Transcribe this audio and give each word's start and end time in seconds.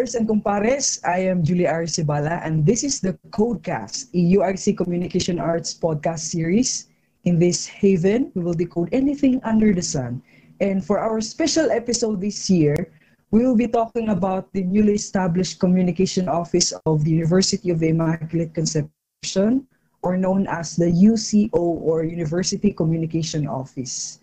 kumpadres 0.00 0.14
and 0.16 0.28
kumpares. 0.28 1.00
I 1.04 1.28
am 1.28 1.44
Julie 1.44 1.68
Arcibala, 1.68 2.40
and 2.42 2.64
this 2.64 2.84
is 2.84 3.00
the 3.00 3.12
Codecast, 3.36 4.08
a 4.14 4.22
URC 4.40 4.76
Communication 4.76 5.38
Arts 5.38 5.76
podcast 5.76 6.20
series. 6.20 6.88
In 7.24 7.38
this 7.38 7.66
haven, 7.66 8.32
we 8.34 8.42
will 8.42 8.56
decode 8.56 8.88
anything 8.92 9.44
under 9.44 9.74
the 9.74 9.82
sun. 9.82 10.22
And 10.60 10.80
for 10.80 10.98
our 10.98 11.20
special 11.20 11.70
episode 11.70 12.20
this 12.20 12.48
year, 12.48 12.88
we 13.30 13.44
will 13.44 13.56
be 13.56 13.68
talking 13.68 14.08
about 14.08 14.50
the 14.54 14.64
newly 14.64 14.94
established 14.94 15.60
Communication 15.60 16.28
Office 16.28 16.72
of 16.86 17.04
the 17.04 17.10
University 17.10 17.68
of 17.68 17.78
the 17.78 17.88
Immaculate 17.92 18.54
Conception, 18.54 19.68
or 20.00 20.16
known 20.16 20.46
as 20.48 20.76
the 20.76 20.88
UCO 20.88 21.52
or 21.52 22.04
University 22.04 22.72
Communication 22.72 23.46
Office. 23.46 24.20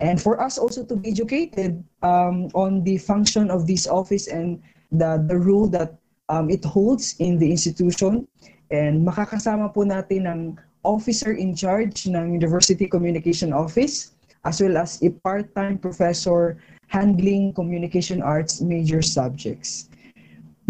And 0.00 0.16
for 0.16 0.40
us 0.40 0.56
also 0.56 0.82
to 0.82 0.96
be 0.96 1.12
educated 1.12 1.84
um, 2.00 2.48
on 2.56 2.82
the 2.84 2.96
function 2.96 3.50
of 3.50 3.66
this 3.66 3.86
office 3.86 4.28
and 4.28 4.62
the, 4.92 5.24
the 5.26 5.38
role 5.38 5.66
that 5.68 5.98
um, 6.28 6.50
it 6.50 6.64
holds 6.64 7.16
in 7.18 7.38
the 7.38 7.50
institution. 7.50 8.26
And 8.70 9.06
makakasama 9.06 9.74
po 9.74 9.82
natin 9.82 10.30
ang 10.30 10.42
officer 10.84 11.32
in 11.32 11.54
charge 11.54 12.06
ng 12.06 12.32
University 12.32 12.86
Communication 12.86 13.52
Office 13.52 14.14
as 14.44 14.60
well 14.60 14.76
as 14.78 15.02
a 15.02 15.10
part-time 15.20 15.76
professor 15.76 16.56
handling 16.88 17.52
communication 17.52 18.22
arts 18.22 18.60
major 18.60 19.02
subjects. 19.02 19.90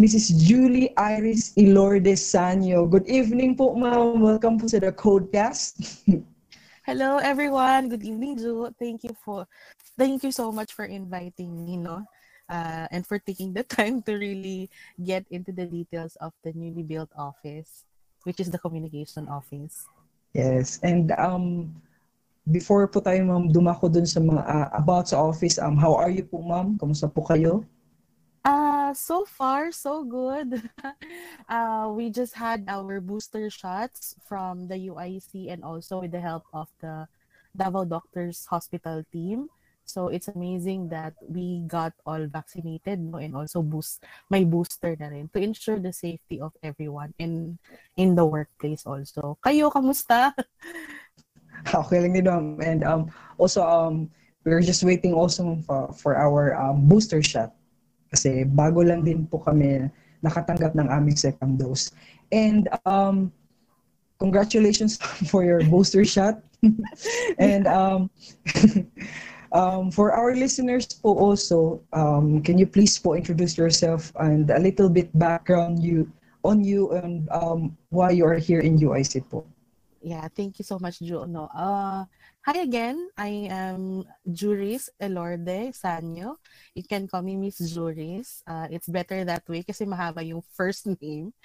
Mrs. 0.01 0.33
Julie 0.41 0.97
Iris 0.97 1.53
Ilorde 1.61 2.17
Sanyo. 2.17 2.89
Good 2.89 3.07
evening 3.07 3.55
po, 3.55 3.77
ma'am. 3.77 4.19
Welcome 4.19 4.57
po 4.57 4.65
sa 4.67 4.81
the 4.81 4.91
Codecast. 4.91 6.09
Hello 6.89 7.21
everyone. 7.21 7.93
Good 7.93 8.03
evening, 8.03 8.41
Ju. 8.41 8.73
Thank 8.81 9.05
you 9.05 9.13
for 9.13 9.45
thank 10.01 10.25
you 10.25 10.33
so 10.33 10.49
much 10.49 10.73
for 10.73 10.89
inviting 10.89 11.53
me, 11.53 11.77
no? 11.77 12.01
Uh, 12.51 12.91
and 12.91 13.07
for 13.07 13.19
taking 13.23 13.55
the 13.55 13.63
time 13.79 14.03
to 14.03 14.19
really 14.19 14.69
get 14.99 15.25
into 15.31 15.55
the 15.55 15.65
details 15.65 16.19
of 16.19 16.35
the 16.43 16.53
newly 16.53 16.83
built 16.83 17.11
office, 17.15 17.87
which 18.25 18.41
is 18.43 18.51
the 18.51 18.59
communication 18.59 19.29
office. 19.31 19.87
Yes. 20.35 20.83
And 20.83 21.15
um 21.15 21.71
before 22.51 22.87
po 22.91 22.99
tayo 22.99 23.23
ma'am 23.23 23.55
dumako 23.55 23.87
dun 23.87 24.07
sa 24.07 24.19
mga 24.19 24.43
uh, 24.43 24.69
about 24.75 25.07
sa 25.11 25.23
office, 25.23 25.63
um 25.63 25.79
how 25.79 25.95
are 25.95 26.11
you 26.11 26.27
po 26.27 26.43
ma'am? 26.43 26.75
Kamusta 26.75 27.07
po 27.07 27.23
kayo? 27.23 27.63
Uh, 28.41 28.95
so 28.97 29.29
far, 29.29 29.71
so 29.71 30.03
good. 30.03 30.65
uh, 31.49 31.93
we 31.93 32.09
just 32.09 32.33
had 32.33 32.65
our 32.69 32.99
booster 32.99 33.51
shots 33.53 34.17
from 34.25 34.67
the 34.67 34.89
UIC 34.89 35.53
and 35.53 35.63
also 35.63 36.01
with 36.01 36.11
the 36.11 36.21
help 36.25 36.49
of 36.57 36.67
the 36.81 37.05
Davao 37.53 37.85
Doctors 37.85 38.47
Hospital 38.49 39.05
team. 39.13 39.53
So 39.91 40.07
it's 40.07 40.31
amazing 40.31 40.89
that 40.95 41.19
we 41.27 41.67
got 41.67 41.93
all 42.07 42.23
vaccinated 42.31 43.03
no? 43.03 43.19
and 43.19 43.35
also 43.35 43.59
boost 43.61 44.07
my 44.31 44.47
booster 44.47 44.95
na 44.95 45.11
rin 45.11 45.27
to 45.35 45.43
ensure 45.43 45.83
the 45.83 45.91
safety 45.91 46.39
of 46.39 46.55
everyone 46.63 47.11
in 47.19 47.59
in 47.99 48.15
the 48.15 48.23
workplace 48.23 48.87
also. 48.87 49.35
Kayo, 49.43 49.75
kamusta? 49.75 50.31
okay 51.83 51.99
lang 51.99 52.15
din 52.15 52.31
ma'am. 52.31 52.47
And 52.63 52.81
um, 52.87 53.11
also, 53.37 53.67
um, 53.67 54.07
we're 54.47 54.63
just 54.63 54.87
waiting 54.87 55.13
also 55.13 55.59
for, 55.67 55.93
for 55.93 56.13
our 56.17 56.55
um, 56.55 56.87
booster 56.87 57.21
shot 57.21 57.53
kasi 58.11 58.47
bago 58.47 58.83
lang 58.83 59.03
din 59.03 59.27
po 59.27 59.39
kami 59.39 59.91
nakatanggap 60.23 60.75
ng 60.79 60.89
aming 60.89 61.17
second 61.17 61.59
dose. 61.59 61.91
And 62.31 62.69
um, 62.87 63.33
congratulations 64.19 64.97
for 65.31 65.43
your 65.43 65.63
booster 65.67 66.05
shot. 66.05 66.43
and 67.39 67.67
um, 67.67 68.11
um, 69.53 69.91
for 69.91 70.13
our 70.13 70.35
listeners 70.35 70.87
po 70.87 71.17
also, 71.19 71.83
um, 71.93 72.43
can 72.43 72.59
you 72.59 72.67
please 72.67 72.99
po 72.99 73.15
introduce 73.15 73.59
yourself 73.59 74.13
and 74.19 74.51
a 74.51 74.59
little 74.59 74.89
bit 74.89 75.11
background 75.19 75.83
you 75.83 76.11
on 76.45 76.65
you 76.65 76.91
and 76.97 77.29
um, 77.31 77.77
why 77.91 78.11
you 78.11 78.25
are 78.25 78.39
here 78.39 78.61
in 78.61 78.79
UIC 78.79 79.29
po? 79.29 79.45
Yeah, 80.01 80.25
thank 80.33 80.57
you 80.57 80.65
so 80.65 80.81
much, 80.81 81.05
Ju. 81.05 81.29
No, 81.29 81.53
uh, 81.53 82.09
hi 82.41 82.57
again. 82.65 83.13
I 83.21 83.53
am 83.53 84.09
Juris 84.25 84.89
Elorde 84.97 85.77
Sanyo. 85.77 86.41
You 86.73 86.85
can 86.89 87.05
call 87.05 87.21
me 87.21 87.37
Miss 87.37 87.61
Juris. 87.61 88.41
Uh, 88.49 88.65
it's 88.73 88.89
better 88.89 89.29
that 89.29 89.45
way 89.45 89.61
kasi 89.61 89.85
mahaba 89.85 90.25
yung 90.25 90.41
first 90.57 90.89
name. 90.89 91.37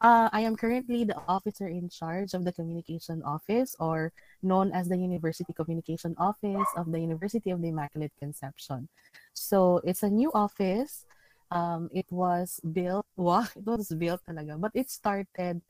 Uh, 0.00 0.30
I 0.32 0.40
am 0.40 0.56
currently 0.56 1.04
the 1.04 1.16
officer 1.28 1.68
in 1.68 1.90
charge 1.90 2.32
of 2.32 2.44
the 2.44 2.52
communication 2.52 3.22
office 3.22 3.76
or 3.78 4.12
known 4.42 4.72
as 4.72 4.88
the 4.88 4.96
University 4.96 5.52
Communication 5.52 6.14
Office 6.16 6.68
of 6.74 6.90
the 6.90 7.00
University 7.00 7.50
of 7.50 7.60
the 7.60 7.68
Immaculate 7.68 8.12
Conception. 8.18 8.88
So 9.34 9.82
it's 9.84 10.02
a 10.02 10.08
new 10.08 10.32
office. 10.32 11.04
Um, 11.50 11.90
it 11.92 12.06
was 12.10 12.60
built, 12.72 13.04
wow, 13.16 13.44
it 13.54 13.66
was 13.66 13.92
built 13.92 14.22
talaga, 14.24 14.58
but 14.58 14.72
it 14.72 14.88
started 14.88 15.60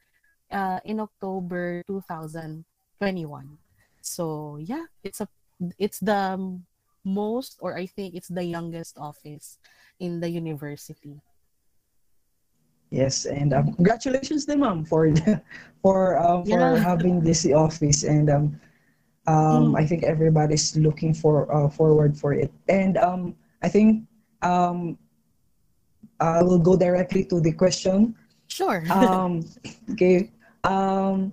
uh, 0.52 0.78
in 0.84 1.00
October 1.00 1.82
2021. 1.88 3.58
So 4.00 4.58
yeah, 4.62 4.86
it's 5.02 5.20
a 5.20 5.28
it's 5.76 5.98
the 5.98 6.38
most 7.04 7.58
or 7.60 7.76
I 7.76 7.86
think 7.86 8.14
it's 8.14 8.28
the 8.28 8.44
youngest 8.44 8.96
office 8.96 9.58
in 9.98 10.20
the 10.20 10.30
university. 10.30 11.20
Yes, 12.90 13.24
and 13.24 13.54
um, 13.54 13.72
congratulations, 13.74 14.46
then, 14.46 14.60
ma'am, 14.60 14.84
for 14.84 15.14
for 15.82 16.18
um, 16.18 16.44
for 16.44 16.58
yeah. 16.58 16.76
having 16.76 17.22
this 17.22 17.46
office, 17.46 18.02
and 18.02 18.28
um, 18.28 18.60
um, 19.30 19.72
mm. 19.72 19.78
I 19.78 19.86
think 19.86 20.02
everybody's 20.02 20.76
looking 20.76 21.14
for 21.14 21.46
uh, 21.54 21.70
forward 21.70 22.18
for 22.18 22.34
it, 22.34 22.50
and 22.66 22.98
um, 22.98 23.36
I 23.62 23.68
think 23.68 24.10
um, 24.42 24.98
I 26.18 26.42
will 26.42 26.58
go 26.58 26.76
directly 26.76 27.24
to 27.30 27.40
the 27.40 27.52
question. 27.52 28.14
Sure. 28.48 28.82
um, 28.90 29.46
okay. 29.94 30.30
Um, 30.64 31.32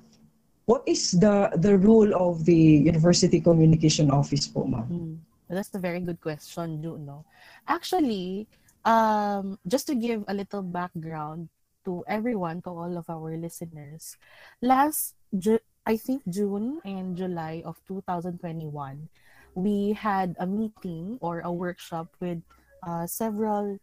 what 0.70 0.84
is 0.86 1.12
the 1.12 1.50
the 1.58 1.74
role 1.80 2.14
of 2.14 2.46
the 2.46 2.86
University 2.86 3.42
Communication 3.42 4.12
Office 4.12 4.46
po, 4.46 4.70
ma'am? 4.70 4.86
Mm, 4.86 5.18
that's 5.50 5.74
a 5.74 5.80
very 5.80 6.00
good 6.06 6.22
question, 6.22 6.84
know. 7.02 7.26
Actually, 7.68 8.48
um, 8.88 9.60
just 9.68 9.86
to 9.92 9.96
give 9.96 10.24
a 10.28 10.34
little 10.34 10.64
background 10.64 11.50
to 11.84 12.04
everyone, 12.08 12.64
to 12.64 12.72
all 12.72 12.98
of 12.98 13.10
our 13.12 13.36
listeners, 13.36 14.16
last 14.64 15.14
Ju- 15.38 15.64
I 15.86 16.00
think 16.00 16.24
June 16.28 16.80
and 16.88 17.16
July 17.16 17.62
of 17.68 17.76
2021, 17.88 19.10
we 19.56 19.92
had 19.92 20.36
a 20.40 20.48
meeting 20.48 21.20
or 21.20 21.42
a 21.44 21.52
workshop 21.52 22.08
with 22.20 22.40
uh, 22.88 23.06
several 23.08 23.78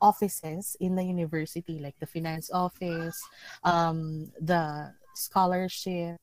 offices 0.00 0.76
in 0.80 0.96
the 0.96 1.04
university, 1.04 1.78
like 1.78 1.98
the 2.00 2.06
finance 2.08 2.50
office, 2.50 3.20
um, 3.64 4.32
the 4.40 4.92
scholarship, 5.14 6.16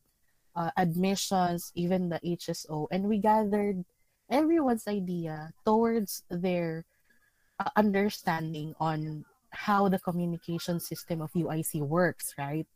uh, 0.55 0.71
admissions, 0.77 1.71
even 1.75 2.09
the 2.09 2.19
HSO, 2.25 2.87
and 2.89 3.05
we 3.05 3.19
gathered 3.19 3.85
everyone's 4.29 4.87
idea 4.87 5.53
towards 5.65 6.23
their 6.29 6.83
uh, 7.59 7.69
understanding 7.75 8.75
on 8.79 9.25
how 9.51 9.89
the 9.89 9.99
communication 9.99 10.79
system 10.79 11.21
of 11.21 11.31
UIC 11.33 11.81
works, 11.81 12.33
right? 12.37 12.67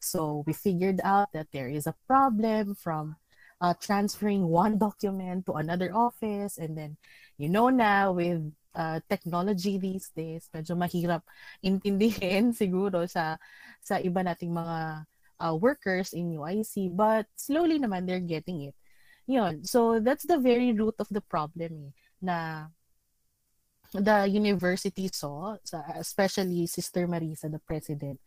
So 0.00 0.42
we 0.46 0.52
figured 0.52 1.00
out 1.04 1.32
that 1.32 1.48
there 1.52 1.68
is 1.68 1.86
a 1.86 1.94
problem 2.06 2.74
from 2.74 3.16
uh, 3.60 3.74
transferring 3.80 4.48
one 4.48 4.78
document 4.86 5.46
to 5.46 5.54
another 5.54 5.94
office, 5.94 6.58
and 6.58 6.76
then 6.76 6.96
you 7.38 7.48
know 7.48 7.68
now 7.68 8.12
with 8.12 8.42
uh, 8.74 9.00
technology 9.08 9.78
these 9.78 10.10
days, 10.10 10.50
medyo 10.50 10.74
mahirap 10.74 11.22
intindihin 11.62 12.50
siguro 12.60 13.06
sa 13.06 13.38
sa 13.80 14.02
iba 14.02 14.26
nating 14.26 14.50
mga 14.50 15.06
uh, 15.40 15.54
workers 15.54 16.12
in 16.12 16.34
UIC, 16.34 16.90
but 16.94 17.26
slowly 17.36 17.78
naman 17.78 18.06
they're 18.06 18.22
getting 18.22 18.66
it. 18.70 18.76
Yun. 19.26 19.64
So 19.64 20.00
that's 20.00 20.28
the 20.28 20.36
very 20.36 20.72
root 20.76 20.94
of 21.00 21.08
the 21.08 21.24
problem 21.24 21.88
eh, 21.88 21.92
na 22.20 22.68
the 23.94 24.26
university 24.26 25.08
saw, 25.12 25.56
especially 25.94 26.66
Sister 26.66 27.06
Marisa, 27.06 27.50
the 27.50 27.60
president, 27.62 28.20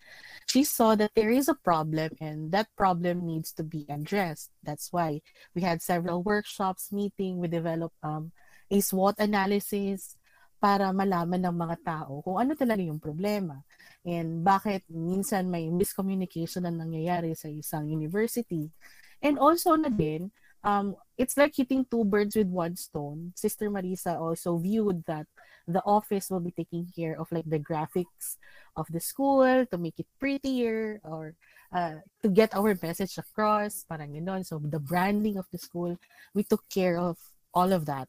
she 0.47 0.63
saw 0.63 0.95
that 0.95 1.11
there 1.13 1.29
is 1.29 1.47
a 1.47 1.59
problem 1.59 2.15
and 2.21 2.51
that 2.51 2.67
problem 2.77 3.27
needs 3.27 3.51
to 3.53 3.63
be 3.63 3.85
addressed. 3.89 4.51
That's 4.63 4.91
why 4.91 5.21
we 5.53 5.61
had 5.61 5.81
several 5.81 6.23
workshops, 6.23 6.91
meeting, 6.91 7.37
we 7.37 7.47
developed 7.47 7.99
um, 8.01 8.31
a 8.71 8.79
SWOT 8.79 9.15
analysis, 9.19 10.15
para 10.57 10.89
malaman 10.89 11.37
ng 11.45 11.55
mga 11.55 11.77
tao 11.85 12.21
kung 12.25 12.41
ano 12.41 12.57
talaga 12.57 12.81
yung 12.81 12.97
problema 12.97 13.61
and 14.01 14.41
bakit 14.41 14.81
minsan 14.89 15.45
may 15.45 15.69
miscommunication 15.69 16.65
na 16.65 16.73
nangyayari 16.73 17.37
sa 17.37 17.45
isang 17.45 17.85
university. 17.85 18.73
And 19.21 19.37
also 19.37 19.77
na 19.77 19.89
din, 19.89 20.33
um, 20.63 20.95
it's 21.17 21.37
like 21.37 21.55
hitting 21.55 21.85
two 21.89 22.03
birds 22.03 22.35
with 22.35 22.47
one 22.47 22.75
stone. 22.75 23.33
Sister 23.35 23.69
Marisa 23.69 24.19
also 24.19 24.57
viewed 24.57 25.03
that 25.05 25.27
the 25.67 25.83
office 25.83 26.29
will 26.29 26.39
be 26.39 26.51
taking 26.51 26.87
care 26.95 27.19
of 27.19 27.31
like 27.31 27.49
the 27.49 27.59
graphics 27.59 28.37
of 28.75 28.87
the 28.89 28.99
school 28.99 29.65
to 29.65 29.77
make 29.77 29.99
it 29.99 30.07
prettier 30.19 31.01
or 31.03 31.35
uh, 31.73 31.95
to 32.23 32.29
get 32.29 32.55
our 32.55 32.77
message 32.81 33.17
across, 33.17 33.83
parang 33.83 34.15
gano'n. 34.15 34.45
So 34.45 34.59
the 34.63 34.79
branding 34.79 35.37
of 35.37 35.45
the 35.51 35.57
school, 35.57 35.99
we 36.33 36.43
took 36.43 36.63
care 36.69 36.97
of 36.97 37.17
all 37.53 37.73
of 37.73 37.85
that 37.85 38.07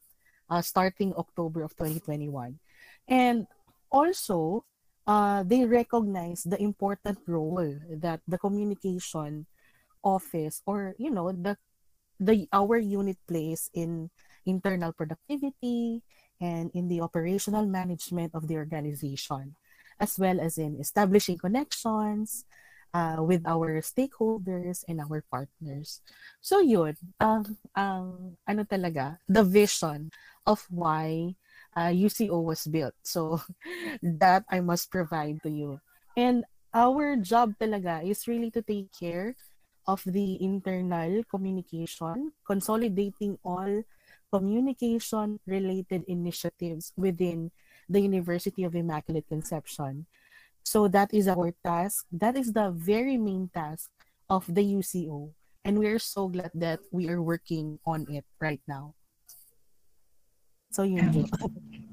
uh, 0.49 0.61
starting 0.61 1.13
October 1.15 1.63
of 1.63 1.75
2021. 1.77 2.59
And 3.07 3.47
also, 3.91 4.65
uh, 5.07 5.43
they 5.43 5.65
recognize 5.65 6.43
the 6.43 6.61
important 6.61 7.19
role 7.25 7.77
that 7.89 8.21
the 8.27 8.37
communication 8.37 9.45
office 10.01 10.61
or 10.65 10.95
you 10.97 11.11
know 11.11 11.31
the 11.31 11.57
the 12.19 12.47
our 12.51 12.77
unit 12.77 13.17
plays 13.27 13.69
in 13.73 14.09
internal 14.45 14.91
productivity 14.93 16.03
and 16.39 16.71
in 16.73 16.87
the 16.87 17.01
operational 17.01 17.65
management 17.65 18.35
of 18.35 18.47
the 18.47 18.55
organization 18.55 19.55
as 19.99 20.15
well 20.17 20.39
as 20.39 20.57
in 20.57 20.79
establishing 20.79 21.37
connections 21.37 22.45
uh, 22.93 23.17
with 23.19 23.45
our 23.45 23.81
stakeholders 23.81 24.83
and 24.87 24.99
our 24.99 25.23
partners. 25.29 26.01
So 26.41 26.59
yun, 26.63 26.95
ang 27.19 27.57
ang 27.75 28.35
ano 28.47 28.63
talaga, 28.63 29.19
the 29.27 29.43
vision 29.43 30.09
of 30.47 30.65
why 30.71 31.35
uh, 31.75 31.91
UCO 31.93 32.41
was 32.41 32.65
built. 32.65 32.95
So 33.03 33.43
that 34.01 34.47
I 34.49 34.63
must 34.63 34.89
provide 34.89 35.43
to 35.43 35.51
you. 35.51 35.83
And 36.17 36.47
our 36.73 37.15
job 37.19 37.59
talaga 37.59 38.01
is 38.01 38.25
really 38.25 38.49
to 38.55 38.61
take 38.63 38.89
care 38.95 39.35
of 39.89 40.05
the 40.05 40.37
internal 40.37 41.25
communication, 41.25 42.29
consolidating 42.45 43.41
all 43.41 43.81
communication 44.29 45.41
related 45.49 46.05
initiatives 46.05 46.93
within 46.93 47.49
the 47.89 47.97
University 47.97 48.61
of 48.61 48.77
Immaculate 48.77 49.25
Conception 49.25 50.05
So 50.69 50.87
that 50.89 51.09
is 51.13 51.27
our 51.27 51.49
task. 51.65 52.05
That 52.11 52.37
is 52.37 52.53
the 52.53 52.69
very 52.69 53.17
main 53.17 53.49
task 53.49 53.89
of 54.29 54.45
the 54.45 54.61
UCO. 54.61 55.33
And 55.65 55.79
we 55.79 55.87
are 55.87 55.97
so 55.97 56.29
glad 56.29 56.51
that 56.53 56.79
we 56.91 57.09
are 57.09 57.21
working 57.21 57.79
on 57.89 58.05
it 58.09 58.25
right 58.39 58.61
now. 58.67 58.93
So 60.69 60.83
yun 60.83 61.09
yun. 61.13 61.25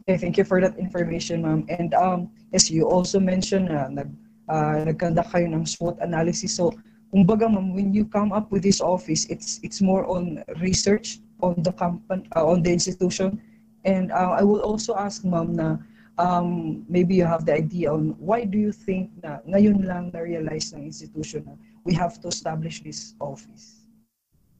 Okay, 0.06 0.22
thank 0.22 0.38
you 0.38 0.44
for 0.46 0.60
that 0.62 0.78
information, 0.78 1.42
ma'am. 1.42 1.66
And 1.66 1.90
um, 1.98 2.30
yes, 2.54 2.70
you 2.70 2.86
also 2.86 3.18
mentioned 3.18 3.74
uh, 3.74 3.90
nag, 3.90 4.06
uh, 4.46 4.86
kayo 4.94 5.50
ng 5.50 5.66
SWOT 5.66 5.98
analysis. 5.98 6.54
So, 6.54 6.70
kumbaga 7.12 7.50
ma'am, 7.50 7.74
when 7.74 7.94
you 7.94 8.04
come 8.04 8.32
up 8.32 8.50
with 8.50 8.62
this 8.62 8.80
office, 8.80 9.26
it's 9.26 9.60
it's 9.62 9.80
more 9.80 10.06
on 10.06 10.42
research 10.60 11.20
on 11.40 11.54
the 11.62 11.72
company, 11.72 12.26
uh, 12.34 12.46
on 12.46 12.62
the 12.62 12.72
institution. 12.72 13.40
And 13.86 14.10
uh, 14.10 14.34
I 14.34 14.42
will 14.42 14.62
also 14.66 14.96
ask 14.98 15.22
ma'am 15.22 15.54
na 15.54 15.78
um, 16.18 16.82
maybe 16.88 17.14
you 17.14 17.24
have 17.24 17.44
the 17.44 17.54
idea 17.54 17.92
on 17.92 18.16
why 18.18 18.44
do 18.44 18.58
you 18.58 18.72
think 18.72 19.12
na 19.22 19.38
ngayon 19.46 19.84
lang 19.84 20.10
na-realize 20.10 20.72
ng 20.74 20.82
institution 20.82 21.44
na 21.46 21.54
we 21.84 21.94
have 21.94 22.18
to 22.20 22.28
establish 22.28 22.82
this 22.82 23.14
office? 23.20 23.86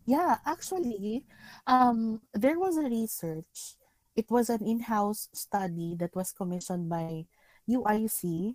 Yeah, 0.07 0.39
actually, 0.47 1.27
um, 1.67 2.23
there 2.31 2.63
was 2.63 2.79
a 2.79 2.87
research. 2.87 3.75
It 4.15 4.31
was 4.31 4.49
an 4.49 4.63
in-house 4.63 5.29
study 5.35 5.99
that 5.99 6.15
was 6.15 6.31
commissioned 6.31 6.89
by 6.89 7.27
UIC 7.67 8.55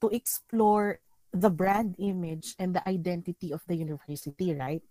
to 0.00 0.06
explore 0.08 0.98
the 1.40 1.50
brand 1.50 1.94
image 1.98 2.54
and 2.58 2.74
the 2.74 2.82
identity 2.88 3.52
of 3.52 3.62
the 3.68 3.76
university, 3.76 4.54
right? 4.54 4.82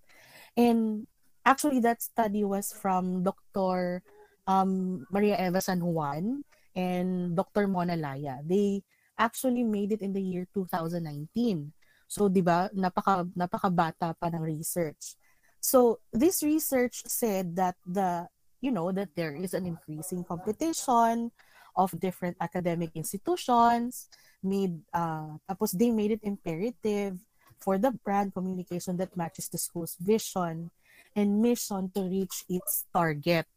And 0.58 1.08
actually, 1.46 1.80
that 1.82 2.02
study 2.02 2.44
was 2.44 2.72
from 2.72 3.24
Dr. 3.24 4.02
Um, 4.48 5.06
Maria 5.10 5.42
Eva 5.42 5.62
San 5.62 5.82
Juan 5.82 6.46
and 6.76 7.36
Dr. 7.36 7.68
Mona 7.68 7.96
Laya. 7.98 8.46
They 8.46 8.84
actually 9.18 9.64
made 9.64 9.92
it 9.92 10.02
in 10.02 10.14
the 10.14 10.22
year 10.22 10.48
2019. 10.54 11.74
So, 12.06 12.30
'di 12.30 12.46
ba, 12.46 12.70
napaka 12.76 13.26
napakabata 13.34 14.14
pa 14.14 14.28
ng 14.30 14.44
research. 14.44 15.18
So, 15.58 15.98
this 16.14 16.46
research 16.46 17.02
said 17.10 17.58
that 17.58 17.74
the 17.82 18.30
you 18.62 18.70
know 18.70 18.94
that 18.94 19.18
there 19.18 19.34
is 19.34 19.58
an 19.58 19.66
increasing 19.66 20.22
competition 20.22 21.34
of 21.76 21.92
different 22.00 22.38
academic 22.40 22.94
institutions 22.96 24.08
made 24.46 24.78
uh, 24.94 25.36
tapos 25.50 25.74
they 25.74 25.90
made 25.90 26.14
it 26.14 26.24
imperative 26.24 27.18
for 27.58 27.82
the 27.82 27.90
brand 28.06 28.30
communication 28.32 28.96
that 29.02 29.18
matches 29.18 29.50
the 29.50 29.58
school's 29.58 29.98
vision 29.98 30.70
and 31.18 31.42
mission 31.42 31.90
to 31.96 32.06
reach 32.06 32.46
its 32.46 32.86
target. 32.94 33.50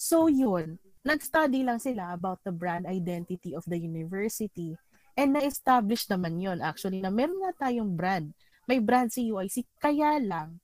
So 0.00 0.26
yun, 0.26 0.80
nag-study 1.04 1.66
lang 1.66 1.78
sila 1.82 2.14
about 2.14 2.40
the 2.42 2.54
brand 2.54 2.88
identity 2.88 3.52
of 3.52 3.66
the 3.68 3.76
university. 3.76 4.78
And 5.12 5.36
na-establish 5.36 6.08
naman 6.08 6.40
yon 6.40 6.64
actually 6.64 7.04
na 7.04 7.12
meron 7.12 7.42
nga 7.44 7.68
tayong 7.68 7.92
brand. 7.92 8.32
May 8.64 8.80
brand 8.80 9.12
si 9.12 9.28
UIC, 9.28 9.66
kaya 9.76 10.16
lang, 10.22 10.62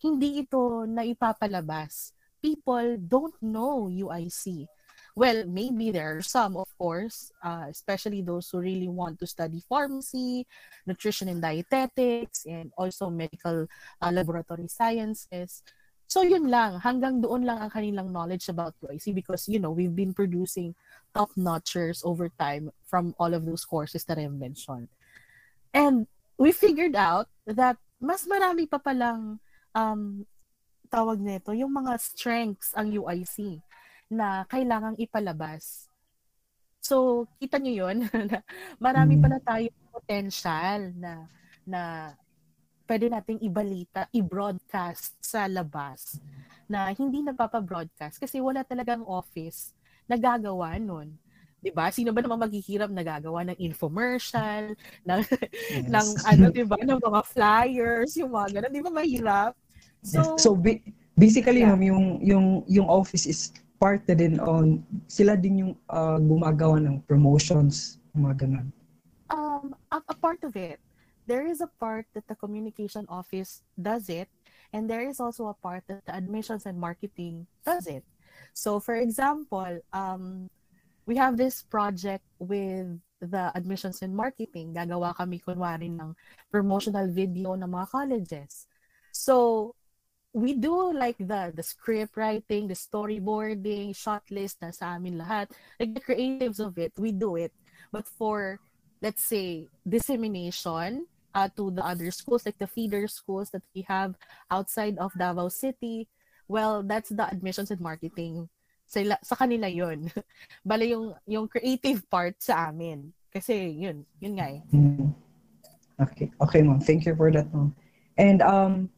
hindi 0.00 0.46
ito 0.46 0.88
na 0.88 1.04
ipapalabas. 1.04 2.14
People 2.40 2.96
don't 2.96 3.36
know 3.42 3.90
UIC. 3.90 4.64
Well, 5.14 5.46
maybe 5.46 5.94
there 5.94 6.18
are 6.18 6.26
some, 6.26 6.56
of 6.58 6.66
course, 6.76 7.30
uh, 7.38 7.70
especially 7.70 8.22
those 8.22 8.50
who 8.50 8.58
really 8.58 8.88
want 8.88 9.22
to 9.22 9.26
study 9.30 9.62
pharmacy, 9.68 10.46
nutrition 10.86 11.28
and 11.30 11.40
dietetics, 11.40 12.46
and 12.50 12.72
also 12.76 13.10
medical 13.10 13.70
uh, 14.02 14.10
laboratory 14.10 14.66
sciences. 14.66 15.62
So 16.10 16.22
yun 16.26 16.50
lang, 16.50 16.82
hanggang 16.82 17.22
doon 17.22 17.46
lang 17.46 17.62
ang 17.62 17.70
kanilang 17.70 18.10
knowledge 18.10 18.50
about 18.50 18.74
UIC 18.82 19.14
because 19.14 19.46
you 19.46 19.62
know, 19.62 19.70
we've 19.70 19.94
been 19.94 20.12
producing 20.12 20.74
top-notchers 21.14 22.02
over 22.04 22.28
time 22.34 22.74
from 22.82 23.14
all 23.18 23.34
of 23.34 23.46
those 23.46 23.64
courses 23.64 24.04
that 24.10 24.18
I've 24.18 24.34
mentioned. 24.34 24.88
And 25.72 26.10
we 26.38 26.50
figured 26.50 26.98
out 26.98 27.30
that 27.46 27.78
mas 28.02 28.26
marami 28.26 28.66
pa 28.66 28.82
palang 28.82 29.38
um, 29.78 30.26
tawag 30.90 31.22
nito, 31.22 31.54
yung 31.54 31.70
mga 31.70 32.02
strengths 32.02 32.74
ang 32.74 32.90
UIC 32.90 33.62
na 34.14 34.46
kailangang 34.46 34.96
ipalabas. 35.02 35.90
So, 36.84 37.26
kita 37.40 37.58
nyo 37.58 37.88
yun, 37.88 38.06
marami 38.84 39.18
mm. 39.18 39.22
pala 39.24 39.38
tayong 39.40 39.88
potential 39.90 40.80
na 40.94 41.12
na 41.64 42.12
pwede 42.84 43.08
nating 43.08 43.40
ibalita, 43.40 44.04
i-broadcast 44.12 45.16
sa 45.24 45.48
labas 45.48 46.20
na 46.68 46.92
hindi 46.92 47.24
nagpapa-broadcast 47.24 48.20
kasi 48.20 48.40
wala 48.40 48.60
talagang 48.60 49.00
office 49.08 49.72
na 50.04 50.20
gagawa 50.20 50.76
nun. 50.76 51.16
'di 51.64 51.72
ba? 51.72 51.88
Sino 51.88 52.12
ba 52.12 52.20
naman 52.20 52.44
maghihirap 52.44 52.92
na 52.92 53.00
gagawa 53.00 53.40
ng 53.48 53.56
infomercial, 53.56 54.76
ng 55.08 55.20
yes. 55.24 55.88
ng 55.88 56.08
ano 56.28 56.44
'di 56.52 56.64
ba, 56.68 56.76
ng 56.76 57.00
mga 57.00 57.20
flyers, 57.32 58.12
yung 58.20 58.36
mga 58.36 58.60
ganun, 58.60 58.72
'di 58.76 58.84
ba 58.84 58.92
mahirap? 58.92 59.52
So 60.04 60.36
yes. 60.36 60.44
so 60.44 60.52
basically 61.16 61.64
yeah. 61.64 61.72
yung 61.72 62.20
yung 62.20 62.46
yung 62.68 62.88
office 62.92 63.24
is 63.24 63.56
part 63.84 64.00
din 64.08 64.40
on 64.40 64.80
sila 65.12 65.36
din 65.36 65.60
yung 65.60 65.72
uh, 65.92 66.16
gumagawa 66.16 66.80
ng 66.80 67.04
promotions, 67.04 68.00
mga 68.16 68.48
ganun. 68.48 68.72
Um 69.28 69.76
a, 69.92 70.00
a 70.00 70.16
part 70.16 70.40
of 70.40 70.56
it 70.56 70.80
there 71.26 71.46
is 71.48 71.60
a 71.60 71.70
part 71.80 72.06
that 72.12 72.28
the 72.28 72.36
communication 72.36 73.04
office 73.08 73.64
does 73.80 74.08
it, 74.08 74.28
and 74.72 74.88
there 74.88 75.04
is 75.08 75.20
also 75.20 75.48
a 75.48 75.56
part 75.56 75.84
that 75.88 76.04
the 76.04 76.14
admissions 76.14 76.66
and 76.66 76.78
marketing 76.78 77.46
does 77.64 77.86
it. 77.86 78.04
So, 78.52 78.80
for 78.80 78.96
example, 78.96 79.80
um, 79.92 80.48
we 81.06 81.16
have 81.16 81.36
this 81.36 81.62
project 81.62 82.24
with 82.38 83.00
the 83.20 83.52
admissions 83.56 84.02
and 84.02 84.14
marketing. 84.14 84.74
Gagawa 84.76 85.16
kami 85.16 85.40
kunwari 85.40 85.88
ng 85.88 86.12
promotional 86.52 87.08
video 87.08 87.56
ng 87.56 87.68
mga 87.68 87.88
colleges. 87.88 88.68
So, 89.12 89.72
we 90.34 90.58
do 90.58 90.92
like 90.92 91.16
the 91.16 91.54
the 91.54 91.62
script 91.62 92.18
writing, 92.18 92.66
the 92.66 92.74
storyboarding, 92.74 93.94
shot 93.94 94.26
list 94.28 94.58
na 94.60 94.74
sa 94.74 94.98
amin 94.98 95.16
lahat. 95.16 95.48
Like 95.78 95.94
the 95.94 96.02
creatives 96.02 96.58
of 96.58 96.74
it, 96.76 96.92
we 96.98 97.14
do 97.14 97.38
it. 97.38 97.54
But 97.94 98.04
for 98.04 98.58
let's 98.98 99.22
say 99.22 99.70
dissemination, 99.86 101.06
uh, 101.34 101.48
to 101.58 101.70
the 101.70 101.84
other 101.84 102.10
schools, 102.10 102.46
like 102.46 102.58
the 102.58 102.70
feeder 102.70 103.06
schools 103.10 103.50
that 103.50 103.62
we 103.74 103.82
have 103.86 104.14
outside 104.50 104.96
of 104.98 105.12
Davao 105.18 105.48
City, 105.48 106.08
well, 106.48 106.82
that's 106.82 107.10
the 107.10 107.26
admissions 107.26 107.70
and 107.70 107.82
marketing. 107.82 108.48
Sa, 108.86 109.02
sa 109.22 109.34
kanila 109.34 109.66
yon 109.66 110.08
Bale 110.66 110.86
yung, 110.94 111.14
yung 111.26 111.46
creative 111.48 112.08
part 112.08 112.38
sa 112.38 112.70
amin. 112.70 113.12
Kasi 113.34 113.74
yun, 113.74 114.06
yun 114.22 114.34
nga 114.38 114.46
eh. 114.46 114.62
Mm. 114.70 115.10
Okay, 115.98 116.30
okay 116.40 116.62
ma'am. 116.62 116.78
Thank 116.78 117.06
you 117.06 117.14
for 117.18 117.30
that 117.34 117.50
ma'am. 117.50 117.74
And 118.14 118.42
um, 118.42 118.90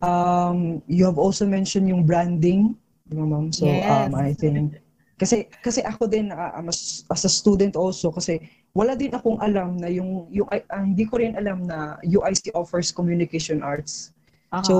um, 0.00 0.82
you 0.88 1.04
have 1.04 1.18
also 1.18 1.46
mentioned 1.46 1.88
yung 1.88 2.04
branding, 2.04 2.76
ma'am. 3.12 3.52
So 3.52 3.66
yes. 3.66 3.86
um, 3.88 4.14
I 4.16 4.32
think 4.32 4.80
kasi 5.20 5.52
kasi 5.60 5.84
ako 5.84 6.08
din 6.08 6.32
uh, 6.32 6.56
as, 6.64 7.04
as 7.12 7.28
a 7.28 7.32
student 7.32 7.76
also 7.76 8.08
kasi 8.08 8.40
wala 8.72 8.94
din 8.94 9.10
akong 9.10 9.38
alam 9.42 9.76
na 9.76 9.90
yung, 9.90 10.30
yung 10.30 10.46
uh, 10.46 10.82
hindi 10.82 11.04
ko 11.04 11.18
rin 11.18 11.34
alam 11.34 11.66
na 11.66 11.98
UIC 12.06 12.54
offers 12.54 12.94
communication 12.94 13.66
arts. 13.66 14.14
Uh-huh. 14.54 14.64
So, 14.64 14.74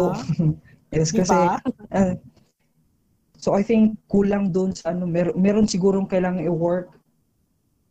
yes, 0.94 1.10
kasi, 1.10 1.34
uh, 1.34 2.14
so 3.34 3.54
I 3.54 3.66
think 3.66 3.98
kulang 4.06 4.54
doon 4.54 4.74
sa 4.74 4.94
ano, 4.94 5.10
mer- 5.10 5.34
meron 5.34 5.66
sigurong 5.66 6.06
kailangan 6.06 6.46
i-work 6.46 6.94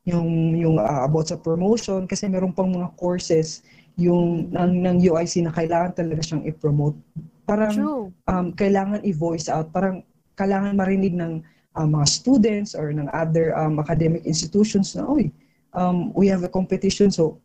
yung, 0.08 0.56
yung 0.56 0.80
uh, 0.80 1.04
about 1.04 1.28
sa 1.28 1.38
promotion 1.38 2.08
kasi 2.08 2.32
meron 2.32 2.56
pang 2.56 2.72
mga 2.72 2.96
courses 2.96 3.62
yung 4.00 4.50
ng, 4.50 4.74
ng 4.88 4.98
UIC 5.03 5.44
na 5.44 5.51
kailangan 5.51 5.91
talaga 5.94 6.24
siyang 6.24 6.48
i-promote. 6.48 6.96
Parang 7.44 7.75
True. 7.75 8.03
um, 8.32 8.56
kailangan 8.56 9.03
i-voice 9.03 9.51
out, 9.51 9.70
parang 9.75 10.01
kailangan 10.39 10.79
marinig 10.79 11.13
ng 11.13 11.44
uh, 11.75 11.88
mga 11.88 12.06
students 12.08 12.72
or 12.74 12.96
ng 12.96 13.12
other 13.12 13.51
um, 13.60 13.77
academic 13.84 14.24
institutions 14.24 14.96
na, 14.96 15.03
oy, 15.03 15.27
um, 15.75 16.15
we 16.15 16.32
have 16.32 16.41
a 16.48 16.51
competition 16.51 17.12
so 17.12 17.38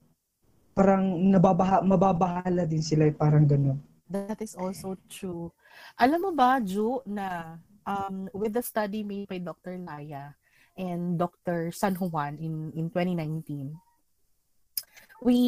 parang 0.75 1.31
nababaha, 1.31 1.83
mababahala 1.83 2.67
din 2.67 2.83
sila 2.83 3.07
parang 3.15 3.47
ganun. 3.47 3.79
That 4.11 4.43
is 4.43 4.55
also 4.55 4.99
true. 5.11 5.51
Alam 5.99 6.29
mo 6.29 6.31
ba, 6.35 6.61
Ju, 6.61 7.01
na 7.09 7.59
um, 7.87 8.29
with 8.35 8.53
the 8.53 8.63
study 8.63 9.03
made 9.03 9.31
by 9.31 9.39
Dr. 9.41 9.79
Laya 9.81 10.35
and 10.77 11.17
Dr. 11.17 11.71
San 11.71 11.95
Juan 11.95 12.37
in, 12.43 12.75
in 12.75 12.91
2019, 12.91 13.73
we 15.23 15.39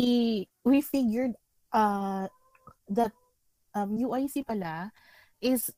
we 0.66 0.82
figured 0.82 1.38
uh, 1.70 2.26
that 2.90 3.14
um, 3.78 3.94
UIC 3.94 4.42
pala 4.42 4.90
is 5.40 5.70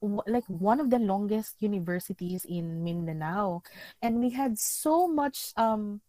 like 0.00 0.46
one 0.46 0.80
of 0.80 0.88
the 0.88 1.02
longest 1.02 1.58
universities 1.58 2.46
in 2.46 2.86
Mindanao. 2.86 3.62
And 4.00 4.22
we 4.22 4.30
had 4.30 4.56
so 4.56 5.10
much 5.10 5.52
um 5.58 6.00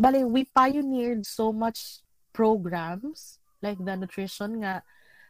bale 0.00 0.26
we 0.26 0.48
pioneered 0.48 1.26
so 1.26 1.52
much 1.52 2.00
programs 2.32 3.38
like 3.62 3.78
the 3.78 3.94
nutrition 3.94 4.64
nga. 4.64 4.82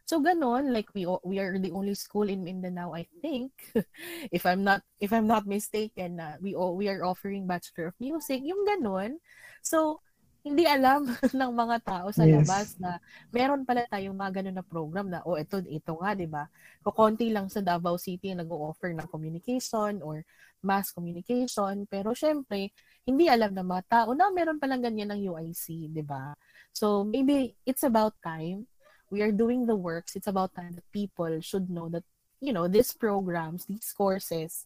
So 0.06 0.22
ganon 0.22 0.72
like 0.72 0.88
we 0.94 1.04
we 1.26 1.42
are 1.42 1.58
the 1.58 1.74
only 1.74 1.98
school 1.98 2.30
in 2.30 2.46
Mindanao 2.46 2.94
I 2.94 3.10
think. 3.20 3.52
If 4.32 4.46
I'm 4.46 4.62
not 4.62 4.86
if 5.02 5.12
I'm 5.12 5.26
not 5.26 5.44
mistaken 5.44 6.22
uh, 6.22 6.38
we 6.40 6.54
we 6.54 6.88
are 6.88 7.04
offering 7.04 7.50
bachelor 7.50 7.90
of 7.90 7.98
music 8.00 8.40
yung 8.46 8.62
ganon. 8.64 9.18
So 9.60 10.00
hindi 10.40 10.64
alam 10.64 11.04
ng 11.40 11.52
mga 11.52 11.76
tao 11.84 12.08
sa 12.08 12.24
yes. 12.24 12.34
labas 12.40 12.68
na 12.80 12.96
meron 13.28 13.62
pala 13.68 13.84
tayong 13.92 14.16
mga 14.16 14.40
ganun 14.40 14.56
na 14.56 14.64
program 14.64 15.06
na, 15.12 15.20
oh, 15.28 15.36
ito, 15.36 15.60
ito 15.68 15.92
nga, 16.00 16.16
di 16.16 16.24
ba? 16.24 16.48
Kukunti 16.80 17.28
lang 17.28 17.52
sa 17.52 17.60
Davao 17.60 18.00
City 18.00 18.32
nag-o-offer 18.32 18.96
ng 18.96 19.08
communication 19.12 20.00
or 20.00 20.24
mass 20.64 20.92
communication. 20.92 21.84
Pero 21.88 22.16
syempre, 22.16 22.72
hindi 23.04 23.28
alam 23.28 23.52
ng 23.52 23.68
mga 23.68 23.84
tao 23.88 24.08
na 24.16 24.32
meron 24.32 24.56
palang 24.56 24.80
ganyan 24.80 25.12
ng 25.12 25.28
UIC, 25.28 25.92
di 25.92 26.04
ba? 26.04 26.32
So, 26.72 27.04
maybe 27.04 27.56
it's 27.68 27.84
about 27.84 28.16
time. 28.24 28.64
We 29.12 29.20
are 29.20 29.34
doing 29.34 29.66
the 29.66 29.76
works. 29.76 30.16
It's 30.16 30.30
about 30.30 30.54
time 30.56 30.72
that 30.78 30.86
people 30.94 31.28
should 31.44 31.68
know 31.68 31.92
that, 31.92 32.06
you 32.40 32.56
know, 32.56 32.64
these 32.64 32.96
programs, 32.96 33.66
these 33.68 33.92
courses 33.92 34.64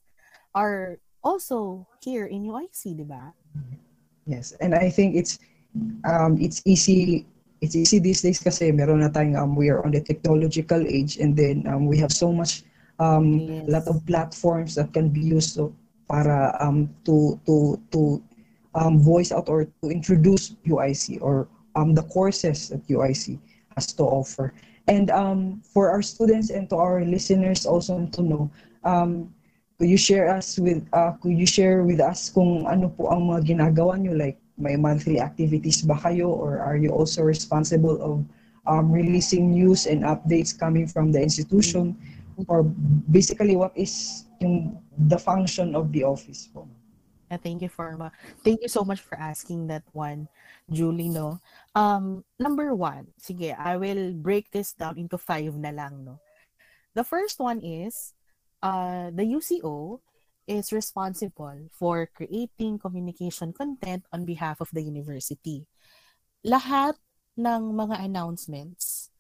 are 0.55 1.03
also 1.25 1.89
here 1.99 2.31
in 2.31 2.47
UIC, 2.47 2.95
di 2.95 3.07
ba? 3.09 3.35
Yes, 4.29 4.53
and 4.61 4.77
I 4.77 4.89
think 4.89 5.17
it's 5.17 5.41
um, 6.05 6.39
it's 6.41 6.63
easy 6.65 7.27
it's 7.61 7.75
easy 7.75 7.99
these 7.99 8.23
days 8.23 8.39
kasi 8.43 8.71
meron 8.71 9.01
na 9.01 9.09
tayong 9.09 9.37
um, 9.37 9.51
we 9.57 9.71
are 9.71 9.81
on 9.85 9.91
the 9.91 10.01
technological 10.01 10.81
age 10.87 11.17
and 11.19 11.35
then 11.37 11.65
um, 11.67 11.87
we 11.87 11.97
have 11.97 12.13
so 12.13 12.31
much 12.31 12.63
um, 12.99 13.41
yes. 13.41 13.67
lot 13.69 13.87
of 13.89 14.05
platforms 14.07 14.75
that 14.75 14.93
can 14.93 15.09
be 15.09 15.21
used 15.21 15.55
so, 15.55 15.75
para 16.09 16.55
um, 16.61 16.91
to 17.05 17.41
to 17.47 17.81
to 17.91 18.23
um, 18.75 19.01
voice 19.01 19.33
out 19.33 19.49
or 19.49 19.65
to 19.83 19.89
introduce 19.89 20.55
UIC 20.67 21.19
or 21.23 21.49
um, 21.75 21.95
the 21.95 22.03
courses 22.03 22.69
that 22.69 22.87
UIC 22.87 23.39
has 23.75 23.93
to 23.95 24.03
offer. 24.03 24.55
And 24.87 25.11
um, 25.11 25.63
for 25.65 25.91
our 25.91 26.03
students 26.03 26.51
and 26.51 26.69
to 26.71 26.77
our 26.77 27.05
listeners 27.05 27.65
also 27.65 28.05
to 28.05 28.23
know, 28.23 28.51
um, 28.85 29.33
could 29.79 29.89
you 29.89 29.97
share 29.97 30.29
us 30.29 30.59
with 30.59 30.87
uh, 30.93 31.13
could 31.23 31.33
you 31.33 31.47
share 31.47 31.83
with 31.83 32.01
us 32.01 32.29
kung 32.29 32.69
ano 32.69 32.93
po 32.93 33.09
ang 33.09 33.33
mga 33.33 33.57
ginagawa 33.57 33.97
nyo 33.99 34.13
like 34.13 34.39
may 34.57 34.77
monthly 34.77 35.19
activities 35.19 35.83
ba 35.83 35.99
kayo 35.99 36.31
or 36.31 36.63
are 36.63 36.79
you 36.79 36.91
also 36.91 37.23
responsible 37.23 37.99
of 38.03 38.23
um, 38.67 38.91
releasing 38.91 39.51
news 39.51 39.87
and 39.87 40.07
updates 40.07 40.55
coming 40.55 40.87
from 40.87 41.11
the 41.11 41.21
institution 41.21 41.97
or 42.47 42.63
basically 43.11 43.57
what 43.57 43.75
is 43.75 44.25
yung 44.41 44.79
the 45.11 45.19
function 45.19 45.75
of 45.75 45.91
the 45.91 46.03
office 46.03 46.51
po? 46.51 46.67
Yeah, 47.31 47.41
thank 47.41 47.63
you 47.63 47.73
for 47.73 47.97
thank 48.45 48.63
you 48.63 48.71
so 48.71 48.85
much 48.85 49.01
for 49.01 49.19
asking 49.19 49.67
that 49.73 49.83
one, 49.91 50.29
Julie. 50.71 51.09
No, 51.11 51.41
um, 51.75 52.23
number 52.39 52.75
one, 52.75 53.11
sige, 53.19 53.51
I 53.57 53.75
will 53.75 54.13
break 54.15 54.51
this 54.53 54.77
down 54.77 54.99
into 55.01 55.19
five 55.19 55.57
na 55.57 55.75
lang. 55.75 56.05
No, 56.05 56.21
the 56.93 57.03
first 57.03 57.41
one 57.41 57.59
is, 57.65 58.13
uh, 58.63 59.11
the 59.11 59.25
UCO 59.25 59.99
is 60.47 60.73
responsible 60.73 61.69
for 61.73 62.09
creating 62.13 62.79
communication 62.79 63.53
content 63.53 64.05
on 64.13 64.25
behalf 64.25 64.61
of 64.61 64.69
the 64.73 64.83
university. 64.83 65.67
Lahat 66.45 66.95
ng 67.37 67.73
mga 67.73 68.05
announcements 68.05 69.11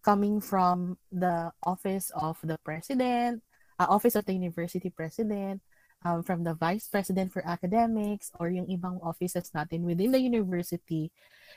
coming 0.00 0.40
from 0.40 0.96
the 1.12 1.52
office 1.62 2.10
of 2.16 2.40
the 2.42 2.56
president, 2.64 3.42
uh, 3.78 3.86
office 3.88 4.16
of 4.16 4.24
the 4.24 4.32
university 4.32 4.88
president, 4.88 5.60
um, 6.04 6.22
from 6.22 6.44
the 6.44 6.54
vice 6.54 6.88
president 6.88 7.32
for 7.32 7.44
academics, 7.44 8.32
or 8.40 8.48
yung 8.48 8.66
ibang 8.66 8.96
offices 9.04 9.52
natin 9.52 9.84
within 9.84 10.12
the 10.12 10.20
university, 10.20 11.12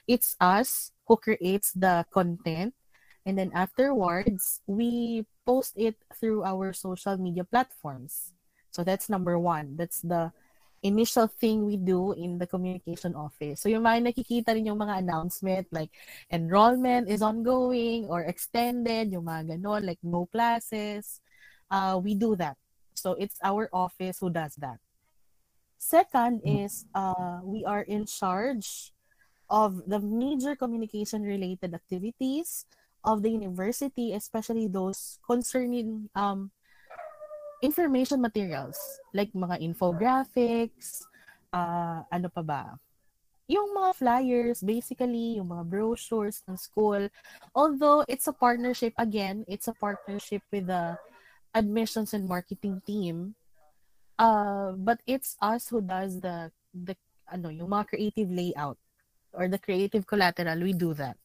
it's 0.08 0.36
us 0.44 0.92
who 1.08 1.16
creates 1.16 1.72
the 1.72 2.04
content 2.12 2.76
and 3.26 3.40
then 3.40 3.52
afterwards 3.56 4.60
we 4.68 5.26
post 5.46 5.74
it 5.76 5.96
through 6.20 6.44
our 6.44 6.74
social 6.74 7.18
media 7.18 7.44
platforms 7.44 8.33
So 8.74 8.84
that's 8.84 9.08
number 9.08 9.38
one. 9.38 9.78
That's 9.78 10.02
the 10.02 10.34
initial 10.82 11.30
thing 11.30 11.64
we 11.64 11.78
do 11.78 12.12
in 12.18 12.38
the 12.38 12.46
communication 12.50 13.16
office. 13.16 13.62
So 13.62 13.70
yung 13.70 13.86
mga 13.86 14.12
nakikita 14.12 14.52
rin 14.52 14.68
yung 14.68 14.82
mga 14.82 15.00
announcement 15.06 15.70
like 15.72 15.94
enrollment 16.34 17.08
is 17.08 17.22
ongoing 17.22 18.10
or 18.10 18.26
extended, 18.28 19.14
yung 19.14 19.30
mga 19.30 19.56
ganon, 19.56 19.86
like 19.86 20.02
no 20.04 20.28
classes. 20.28 21.22
Uh, 21.72 22.02
we 22.02 22.18
do 22.18 22.36
that. 22.36 22.58
So 22.94 23.14
it's 23.16 23.40
our 23.46 23.70
office 23.72 24.20
who 24.20 24.30
does 24.30 24.58
that. 24.58 24.82
Second 25.78 26.42
is 26.44 26.86
uh, 26.96 27.40
we 27.44 27.64
are 27.64 27.84
in 27.86 28.06
charge 28.06 28.92
of 29.50 29.86
the 29.88 30.00
major 30.00 30.56
communication 30.56 31.24
related 31.24 31.74
activities 31.74 32.66
of 33.04 33.22
the 33.22 33.30
university, 33.30 34.14
especially 34.14 34.68
those 34.68 35.20
concerning 35.28 36.10
um, 36.16 36.52
information 37.64 38.20
materials 38.20 38.76
like 39.16 39.32
mga 39.32 39.64
infographics, 39.64 41.08
uh, 41.56 42.04
ano 42.12 42.28
pa 42.28 42.44
ba? 42.44 42.64
Yung 43.48 43.72
mga 43.72 43.92
flyers, 43.96 44.60
basically, 44.60 45.40
yung 45.40 45.48
mga 45.48 45.64
brochures 45.72 46.44
ng 46.44 46.60
school. 46.60 47.08
Although 47.56 48.04
it's 48.12 48.28
a 48.28 48.36
partnership, 48.36 48.92
again, 49.00 49.48
it's 49.48 49.72
a 49.72 49.76
partnership 49.80 50.44
with 50.52 50.68
the 50.68 51.00
admissions 51.56 52.12
and 52.12 52.28
marketing 52.28 52.84
team. 52.84 53.36
Uh, 54.20 54.76
but 54.76 55.00
it's 55.08 55.40
us 55.40 55.72
who 55.72 55.80
does 55.80 56.20
the, 56.20 56.52
the 56.76 56.96
ano, 57.32 57.48
yung 57.48 57.72
mga 57.72 57.88
creative 57.96 58.30
layout 58.30 58.78
or 59.32 59.48
the 59.48 59.58
creative 59.58 60.06
collateral, 60.06 60.60
we 60.60 60.74
do 60.74 60.94
that. 60.94 61.18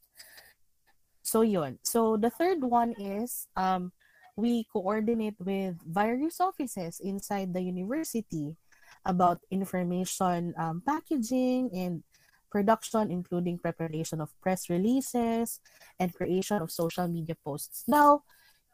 So 1.22 1.42
yun. 1.42 1.78
So 1.82 2.16
the 2.16 2.30
third 2.30 2.64
one 2.64 2.96
is 2.96 3.46
um, 3.54 3.92
we 4.38 4.62
coordinate 4.70 5.34
with 5.42 5.74
various 5.82 6.38
offices 6.38 7.02
inside 7.02 7.50
the 7.50 7.58
university 7.58 8.54
about 9.02 9.42
information 9.50 10.54
um, 10.54 10.78
packaging 10.86 11.66
and 11.74 12.06
production, 12.46 13.10
including 13.10 13.58
preparation 13.58 14.22
of 14.22 14.30
press 14.38 14.70
releases 14.70 15.58
and 15.98 16.14
creation 16.14 16.62
of 16.62 16.70
social 16.70 17.10
media 17.10 17.34
posts. 17.42 17.82
Now, 17.90 18.22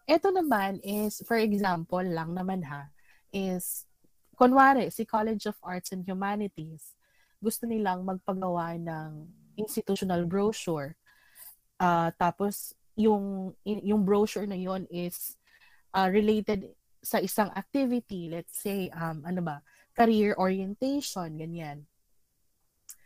ito 0.05 0.29
naman 0.29 0.85
is, 0.85 1.25
for 1.25 1.41
example 1.41 2.05
lang 2.05 2.37
naman 2.37 2.69
ha, 2.69 2.93
is, 3.33 3.89
kunwari, 4.37 4.93
si 4.93 5.09
College 5.09 5.49
of 5.49 5.57
Arts 5.65 5.97
and 5.97 6.05
Humanities, 6.05 6.93
gusto 7.41 7.65
nilang 7.65 8.05
magpagawa 8.05 8.77
ng 8.77 9.33
institutional 9.57 10.29
brochure. 10.29 10.93
Uh, 11.81 12.13
tapos, 12.21 12.77
yung, 13.01 13.57
yung 13.65 14.05
brochure 14.05 14.45
na 14.45 14.61
yon 14.61 14.85
is 14.93 15.41
uh, 15.95 16.11
related 16.11 16.75
sa 17.05 17.21
isang 17.23 17.53
activity, 17.55 18.29
let's 18.33 18.59
say, 18.59 18.91
um, 18.97 19.23
ano 19.23 19.41
ba, 19.45 19.57
career 19.95 20.35
orientation, 20.37 21.39
ganyan. 21.39 21.87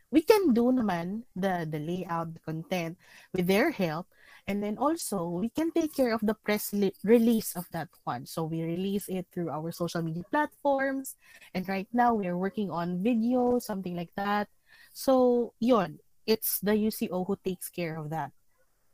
We 0.09 0.25
can 0.25 0.57
do 0.57 0.73
naman 0.73 1.29
the, 1.37 1.69
the 1.69 1.77
layout, 1.77 2.33
the 2.33 2.41
content 2.41 2.97
with 3.35 3.45
their 3.47 3.71
help. 3.71 4.09
And 4.49 4.65
then 4.65 4.81
also, 4.81 5.29
we 5.29 5.53
can 5.53 5.69
take 5.69 5.93
care 5.93 6.17
of 6.17 6.25
the 6.25 6.33
press 6.33 6.73
release 7.05 7.53
of 7.53 7.69
that 7.77 7.93
one. 8.09 8.25
So 8.25 8.49
we 8.49 8.65
release 8.65 9.05
it 9.13 9.29
through 9.29 9.53
our 9.53 9.69
social 9.69 10.01
media 10.01 10.25
platforms. 10.31 11.21
And 11.53 11.69
right 11.69 11.89
now, 11.93 12.15
we 12.15 12.25
are 12.27 12.39
working 12.39 12.71
on 12.71 13.05
video, 13.05 13.59
something 13.61 13.93
like 13.93 14.17
that. 14.17 14.49
So, 14.97 15.53
yon, 15.61 16.01
it's 16.25 16.61
the 16.65 16.73
UCO 16.73 17.27
who 17.27 17.37
takes 17.45 17.69
care 17.69 18.01
of 18.01 18.09
that. 18.09 18.33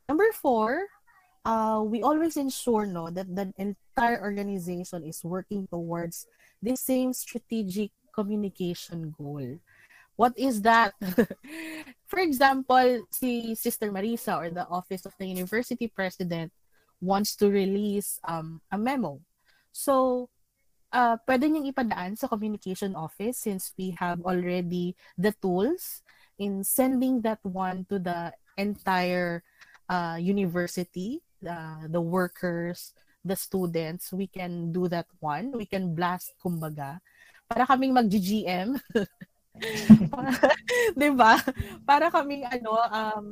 Number 0.08 0.26
four, 0.34 0.90
uh, 1.44 1.82
we 1.84 2.02
always 2.02 2.36
ensure 2.36 2.86
no 2.86 3.10
that 3.10 3.28
the 3.28 3.52
entire 3.56 4.20
organization 4.20 5.04
is 5.04 5.22
working 5.22 5.68
towards 5.68 6.26
the 6.62 6.76
same 6.76 7.12
strategic 7.12 7.92
communication 8.14 9.14
goal. 9.16 9.60
What 10.16 10.32
is 10.38 10.62
that? 10.62 10.94
For 12.06 12.18
example, 12.18 13.04
si 13.10 13.54
Sister 13.54 13.90
Marisa 13.90 14.38
or 14.38 14.50
the 14.50 14.66
office 14.68 15.04
of 15.04 15.12
the 15.18 15.26
university 15.26 15.88
president 15.88 16.52
wants 17.00 17.36
to 17.36 17.50
release 17.50 18.20
um, 18.24 18.62
a 18.70 18.78
memo. 18.78 19.20
So, 19.72 20.30
uh, 20.94 21.18
pwede 21.26 21.50
niyong 21.50 21.66
ipadaan 21.74 22.14
sa 22.14 22.30
communication 22.30 22.94
office 22.94 23.42
since 23.42 23.74
we 23.74 23.90
have 23.98 24.22
already 24.22 24.94
the 25.18 25.34
tools 25.42 26.06
in 26.38 26.62
sending 26.62 27.20
that 27.26 27.42
one 27.42 27.82
to 27.90 27.98
the 27.98 28.30
entire 28.54 29.42
uh, 29.90 30.16
university, 30.18 31.20
uh, 31.46 31.86
the 31.88 32.00
workers, 32.00 32.92
the 33.24 33.36
students. 33.36 34.12
We 34.12 34.26
can 34.26 34.72
do 34.72 34.88
that 34.88 35.06
one. 35.20 35.52
We 35.52 35.64
can 35.64 35.94
blast, 35.94 36.32
kumbaga. 36.40 37.00
Para 37.48 37.68
kaming 37.68 37.92
mag-GM. 37.92 38.80
'Di 40.98 41.10
ba? 41.14 41.38
Para 41.86 42.10
kaming 42.10 42.42
ano 42.42 42.74
um 42.90 43.28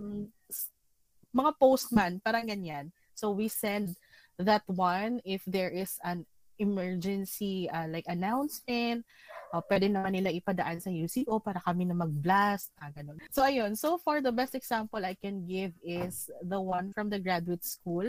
mga 1.32 1.50
postman, 1.58 2.20
parang 2.22 2.46
ganyan. 2.46 2.92
So 3.16 3.32
we 3.32 3.48
send 3.48 3.96
that 4.36 4.62
one 4.68 5.20
if 5.24 5.42
there 5.48 5.72
is 5.72 5.96
an 6.04 6.28
emergency 6.58 7.68
uh, 7.70 7.88
like 7.88 8.04
announcement, 8.08 9.04
uh, 9.52 9.62
pwede 9.68 9.92
naman 9.92 10.16
nila 10.16 10.32
ipadaan 10.32 10.80
sa 10.80 10.88
UCO 10.88 11.38
para 11.38 11.60
kami 11.60 11.84
na 11.84 11.94
mag-blast, 11.94 12.72
ah, 12.80 12.88
ganun. 12.90 13.20
So 13.28 13.44
ayun, 13.44 13.76
so 13.76 14.00
far 14.00 14.24
the 14.24 14.32
best 14.32 14.56
example 14.56 15.04
I 15.04 15.14
can 15.14 15.44
give 15.44 15.76
is 15.84 16.32
the 16.40 16.58
one 16.58 16.90
from 16.96 17.12
the 17.12 17.20
graduate 17.20 17.62
school. 17.62 18.08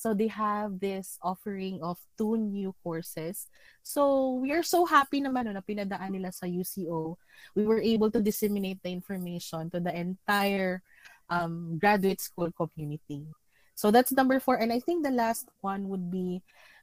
So 0.00 0.16
they 0.16 0.32
have 0.32 0.80
this 0.80 1.20
offering 1.20 1.84
of 1.84 2.00
two 2.16 2.40
new 2.40 2.72
courses. 2.80 3.52
So 3.84 4.32
we 4.40 4.50
are 4.56 4.64
so 4.64 4.88
happy 4.88 5.20
naman 5.20 5.44
no, 5.44 5.52
na 5.52 5.60
pinadaan 5.60 6.16
nila 6.16 6.32
sa 6.32 6.48
UCO. 6.48 7.20
We 7.52 7.68
were 7.68 7.84
able 7.84 8.08
to 8.16 8.24
disseminate 8.24 8.80
the 8.80 8.88
information 8.96 9.68
to 9.76 9.78
the 9.78 9.92
entire 9.92 10.80
um, 11.28 11.76
graduate 11.76 12.24
school 12.24 12.48
community. 12.56 13.28
So 13.76 13.92
that's 13.92 14.12
number 14.12 14.40
four. 14.40 14.56
And 14.56 14.72
I 14.72 14.80
think 14.80 15.04
the 15.04 15.12
last 15.12 15.48
one 15.60 15.88
would 15.92 16.10
be 16.10 16.40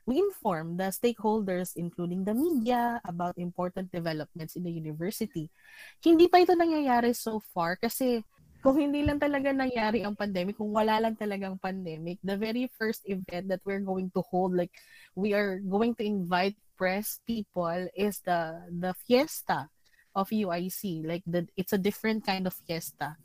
we 0.08 0.24
inform 0.24 0.80
the 0.80 0.88
stakeholders, 0.88 1.76
including 1.76 2.24
the 2.24 2.34
media, 2.34 3.04
about 3.04 3.38
important 3.38 3.92
developments 3.92 4.56
in 4.56 4.64
the 4.64 4.72
university. 4.72 5.52
Hindi 6.00 6.32
pa 6.32 6.40
ito 6.42 6.56
nangyayari 6.56 7.12
so 7.12 7.44
far 7.52 7.76
kasi 7.76 8.24
kung 8.64 8.80
hindi 8.80 9.04
lang 9.04 9.20
talaga 9.20 9.52
nangyari 9.52 10.02
ang 10.02 10.16
pandemic, 10.16 10.58
kung 10.58 10.72
wala 10.72 10.98
lang 11.04 11.14
talagang 11.20 11.60
pandemic, 11.60 12.18
the 12.24 12.40
very 12.40 12.72
first 12.80 13.04
event 13.06 13.52
that 13.52 13.62
we're 13.68 13.84
going 13.84 14.10
to 14.16 14.24
hold, 14.32 14.56
like 14.56 14.72
we 15.14 15.36
are 15.36 15.60
going 15.60 15.94
to 15.94 16.08
invite 16.08 16.56
press 16.80 17.20
people 17.28 17.90
is 17.98 18.22
the 18.24 18.64
the 18.70 18.94
fiesta 19.06 19.68
of 20.16 20.32
UIC. 20.32 21.04
Like 21.04 21.26
the 21.28 21.46
it's 21.60 21.76
a 21.76 21.82
different 21.82 22.24
kind 22.24 22.48
of 22.48 22.56
fiesta. 22.66 23.20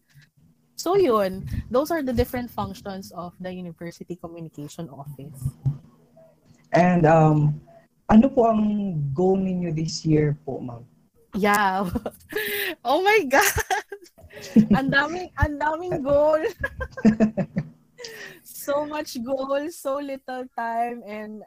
So 0.75 0.99
yun, 0.99 1.47
those 1.71 1.95
are 1.95 2.03
the 2.03 2.17
different 2.17 2.51
functions 2.51 3.13
of 3.15 3.39
the 3.39 3.55
University 3.55 4.19
Communication 4.19 4.91
Office. 4.91 5.72
And 6.73 7.05
um, 7.05 7.61
ano 8.09 8.27
po 8.33 8.49
ang 8.49 8.97
goal 9.13 9.37
ninyo 9.37 9.73
this 9.73 10.05
year 10.09 10.37
po, 10.45 10.61
ma'am? 10.61 10.85
Yeah. 11.37 11.89
oh 12.85 13.01
my 13.05 13.21
God! 13.29 13.57
ang 14.77 14.89
daming, 14.89 15.29
ang 15.37 15.57
daming 15.61 16.01
goal. 16.01 16.41
so 18.45 18.85
much 18.85 19.17
goal, 19.21 19.69
so 19.73 20.01
little 20.01 20.45
time, 20.57 21.01
and 21.05 21.45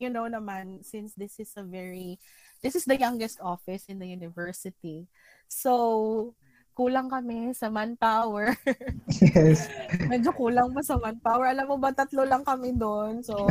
you 0.00 0.08
know 0.08 0.28
naman, 0.28 0.84
since 0.84 1.16
this 1.16 1.40
is 1.40 1.52
a 1.56 1.64
very, 1.64 2.20
this 2.60 2.76
is 2.76 2.84
the 2.84 2.96
youngest 2.96 3.40
office 3.40 3.88
in 3.88 4.00
the 4.00 4.08
university. 4.08 5.08
So, 5.48 6.32
kulang 6.72 7.12
kami 7.12 7.52
sa 7.52 7.68
manpower. 7.68 8.56
Yes. 9.20 9.68
Medyo 10.08 10.32
kulang 10.32 10.72
pa 10.72 10.80
sa 10.80 10.96
manpower. 10.96 11.52
Alam 11.52 11.66
mo 11.72 11.76
ba, 11.76 11.92
tatlo 11.92 12.24
lang 12.24 12.44
kami 12.44 12.72
doon. 12.72 13.20
So, 13.20 13.48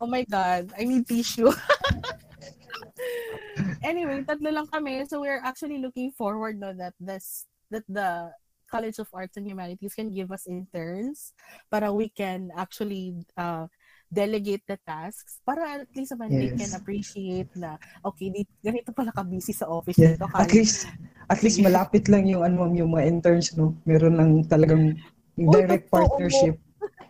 Oh 0.00 0.08
my 0.08 0.24
God, 0.24 0.72
I 0.74 0.88
need 0.88 1.04
tissue. 1.04 1.52
anyway, 3.84 4.24
tatlo 4.24 4.48
lang 4.48 4.66
kami. 4.72 5.04
So 5.04 5.20
we're 5.20 5.44
actually 5.44 5.76
looking 5.76 6.08
forward 6.16 6.56
no 6.56 6.72
that 6.72 6.96
this 6.96 7.44
that 7.68 7.84
the 7.84 8.32
College 8.70 9.02
of 9.02 9.10
Arts 9.12 9.36
and 9.36 9.44
Humanities 9.44 9.92
can 9.92 10.14
give 10.14 10.30
us 10.30 10.46
interns 10.46 11.34
para 11.68 11.92
we 11.92 12.08
can 12.08 12.54
actually 12.54 13.18
uh, 13.34 13.66
delegate 14.10 14.62
the 14.70 14.78
tasks 14.86 15.42
para 15.42 15.82
at 15.82 15.90
least 15.94 16.14
naman 16.14 16.30
yes. 16.30 16.38
they 16.38 16.50
can 16.54 16.72
appreciate 16.78 17.50
na 17.58 17.74
okay, 18.06 18.30
di, 18.30 18.46
ganito 18.62 18.94
pala 18.94 19.10
ka-busy 19.10 19.52
sa 19.52 19.66
office 19.66 19.98
yeah. 19.98 20.14
nito. 20.14 20.26
At 20.32 20.54
least 20.54 20.86
at 21.30 21.42
least 21.42 21.62
malapit 21.62 22.06
lang 22.06 22.30
yung 22.30 22.46
ano 22.46 22.70
yung 22.72 22.94
mga 22.94 23.04
interns 23.10 23.52
no. 23.58 23.74
Meron 23.84 24.16
lang 24.16 24.30
talagang 24.46 24.96
direct 25.34 25.90
oh, 25.90 25.94
partnership. 26.00 26.56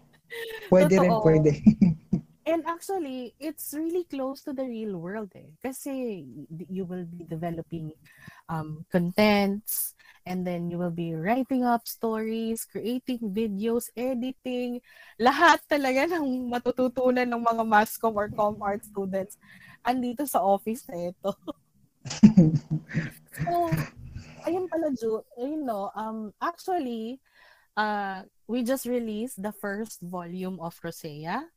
Pwede 0.73 0.97
totoo. 0.97 1.03
rin, 1.03 1.15
pwede. 1.27 1.51
And 2.47 2.65
actually, 2.65 3.35
it's 3.39 3.77
really 3.77 4.05
close 4.09 4.41
to 4.49 4.53
the 4.53 4.65
real 4.65 4.97
world 4.97 5.29
eh. 5.37 5.53
Kasi 5.61 6.25
you 6.49 6.89
will 6.89 7.05
be 7.05 7.29
developing 7.29 7.93
um, 8.49 8.85
contents, 8.89 9.95
and 10.25 10.47
then 10.47 10.73
you 10.73 10.81
will 10.81 10.95
be 10.95 11.13
writing 11.13 11.65
up 11.65 11.85
stories, 11.85 12.65
creating 12.65 13.21
videos, 13.37 13.93
editing, 13.93 14.81
lahat 15.21 15.61
talaga 15.69 16.17
ng 16.17 16.49
matututunan 16.49 17.29
ng 17.29 17.43
mga 17.45 17.65
masscom 17.65 18.17
or 18.17 18.33
com 18.33 18.57
art 18.65 18.85
students 18.89 19.37
andito 19.85 20.25
sa 20.29 20.41
office 20.41 20.85
na 20.89 21.13
ito. 21.13 21.33
so, 23.45 23.53
ayun 24.49 24.69
pala, 24.69 24.93
Ju, 24.97 25.21
you 25.41 25.61
know, 25.61 25.93
um, 25.97 26.33
actually, 26.41 27.21
uh, 27.77 28.25
we 28.49 28.65
just 28.65 28.85
released 28.85 29.41
the 29.41 29.53
first 29.53 30.01
volume 30.05 30.61
of 30.61 30.77
Rosea 30.85 31.49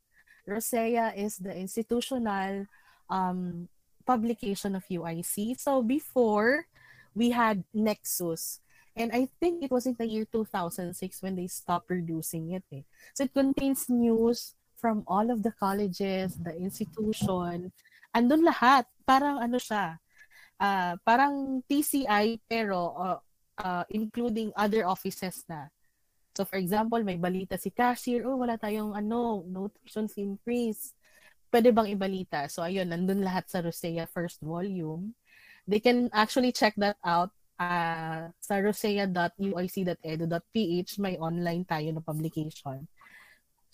Rosea 0.46 1.12
is 1.16 1.38
the 1.38 1.54
institutional 1.54 2.66
um, 3.08 3.68
publication 4.06 4.76
of 4.76 4.84
UIC. 4.88 5.58
So 5.58 5.82
before, 5.82 6.66
we 7.14 7.30
had 7.30 7.64
Nexus. 7.72 8.60
And 8.96 9.10
I 9.10 9.26
think 9.40 9.64
it 9.64 9.70
was 9.70 9.86
in 9.86 9.96
the 9.98 10.06
year 10.06 10.26
2006 10.30 10.94
when 11.22 11.34
they 11.34 11.48
stopped 11.48 11.88
producing 11.88 12.52
it. 12.52 12.62
Eh. 12.70 12.82
So 13.14 13.24
it 13.24 13.34
contains 13.34 13.88
news 13.88 14.54
from 14.78 15.02
all 15.06 15.30
of 15.30 15.42
the 15.42 15.50
colleges, 15.58 16.38
the 16.38 16.54
institution. 16.54 17.72
Andun 18.14 18.46
lahat. 18.46 18.86
Parang 19.02 19.42
ano 19.42 19.58
siya. 19.58 19.98
Uh, 20.60 20.94
parang 21.02 21.64
TCI 21.66 22.38
pero 22.46 22.94
uh, 22.94 23.18
uh, 23.58 23.84
including 23.90 24.54
other 24.54 24.86
offices 24.86 25.42
na. 25.50 25.66
So 26.34 26.44
for 26.44 26.58
example, 26.58 26.98
may 27.06 27.16
balita 27.16 27.54
si 27.54 27.70
cashier, 27.70 28.26
oh 28.26 28.42
wala 28.42 28.58
tayong 28.58 28.98
ano, 28.98 29.46
nutrition 29.46 30.10
increase. 30.18 30.90
Pwede 31.48 31.70
bang 31.70 31.94
ibalita? 31.94 32.50
So 32.50 32.66
ayun, 32.66 32.90
nandun 32.90 33.22
lahat 33.22 33.46
sa 33.46 33.62
Rosea 33.62 34.10
first 34.10 34.42
volume. 34.42 35.14
They 35.64 35.80
can 35.80 36.12
actually 36.12 36.52
check 36.52 36.76
that 36.76 37.00
out 37.06 37.30
uh, 37.58 38.28
sa 38.40 38.56
rosea.uic.edu.ph. 38.60 40.98
May 40.98 41.16
online 41.16 41.64
tayo 41.64 41.94
na 41.94 42.00
publication. 42.04 42.88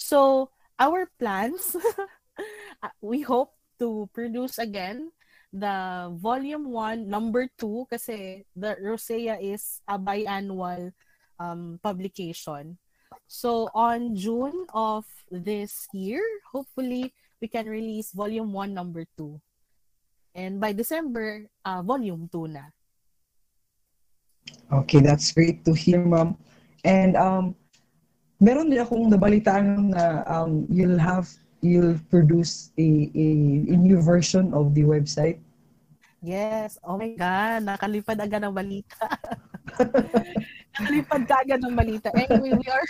So, 0.01 0.49
our 0.81 1.12
plans, 1.18 1.77
uh, 1.77 2.88
we 3.05 3.20
hope 3.20 3.53
to 3.81 4.09
produce 4.14 4.59
again 4.59 5.12
the 5.53 6.09
volume 6.16 6.70
1, 6.70 7.11
number 7.11 7.49
2, 7.59 7.87
kasi 7.90 8.46
the 8.55 8.77
Rosea 8.81 9.37
is 9.42 9.83
a 9.85 9.99
biannual 9.99 10.92
um, 11.40 11.81
publication. 11.83 12.76
So 13.26 13.72
on 13.74 14.14
June 14.14 14.68
of 14.70 15.09
this 15.33 15.88
year, 15.96 16.22
hopefully 16.53 17.11
we 17.40 17.48
can 17.48 17.66
release 17.66 18.12
volume 18.12 18.53
1 18.53 18.74
number 18.74 19.09
2. 19.16 19.40
And 20.37 20.61
by 20.61 20.76
December, 20.76 21.48
uh, 21.64 21.83
volume 21.83 22.29
2 22.31 22.46
na. 22.46 22.70
Okay, 24.70 25.00
that's 25.00 25.33
great 25.33 25.64
to 25.64 25.74
hear, 25.74 26.05
ma'am. 26.05 26.38
And 26.85 27.16
um, 27.16 27.57
meron 28.38 28.70
din 28.70 28.79
akong 28.79 29.11
nabalitaan 29.11 29.90
na 29.90 30.22
um, 30.31 30.70
you'll 30.70 31.00
have 31.00 31.26
you'll 31.61 31.98
produce 32.09 32.70
a, 32.79 33.11
a, 33.12 33.26
a 33.68 33.76
new 33.76 33.98
version 34.00 34.55
of 34.55 34.72
the 34.72 34.87
website. 34.87 35.42
Yes. 36.22 36.79
Oh 36.85 36.96
my 37.00 37.16
God. 37.16 37.64
Nakalipad 37.64 38.20
agad 38.20 38.44
ng 38.44 38.55
balita. 38.55 39.09
Nakalipad 40.78 41.22
ka 41.26 41.42
agad 41.42 41.61
ng 41.64 41.74
balita. 41.74 42.09
Anyway, 42.14 42.54
we 42.54 42.68
are 42.70 42.87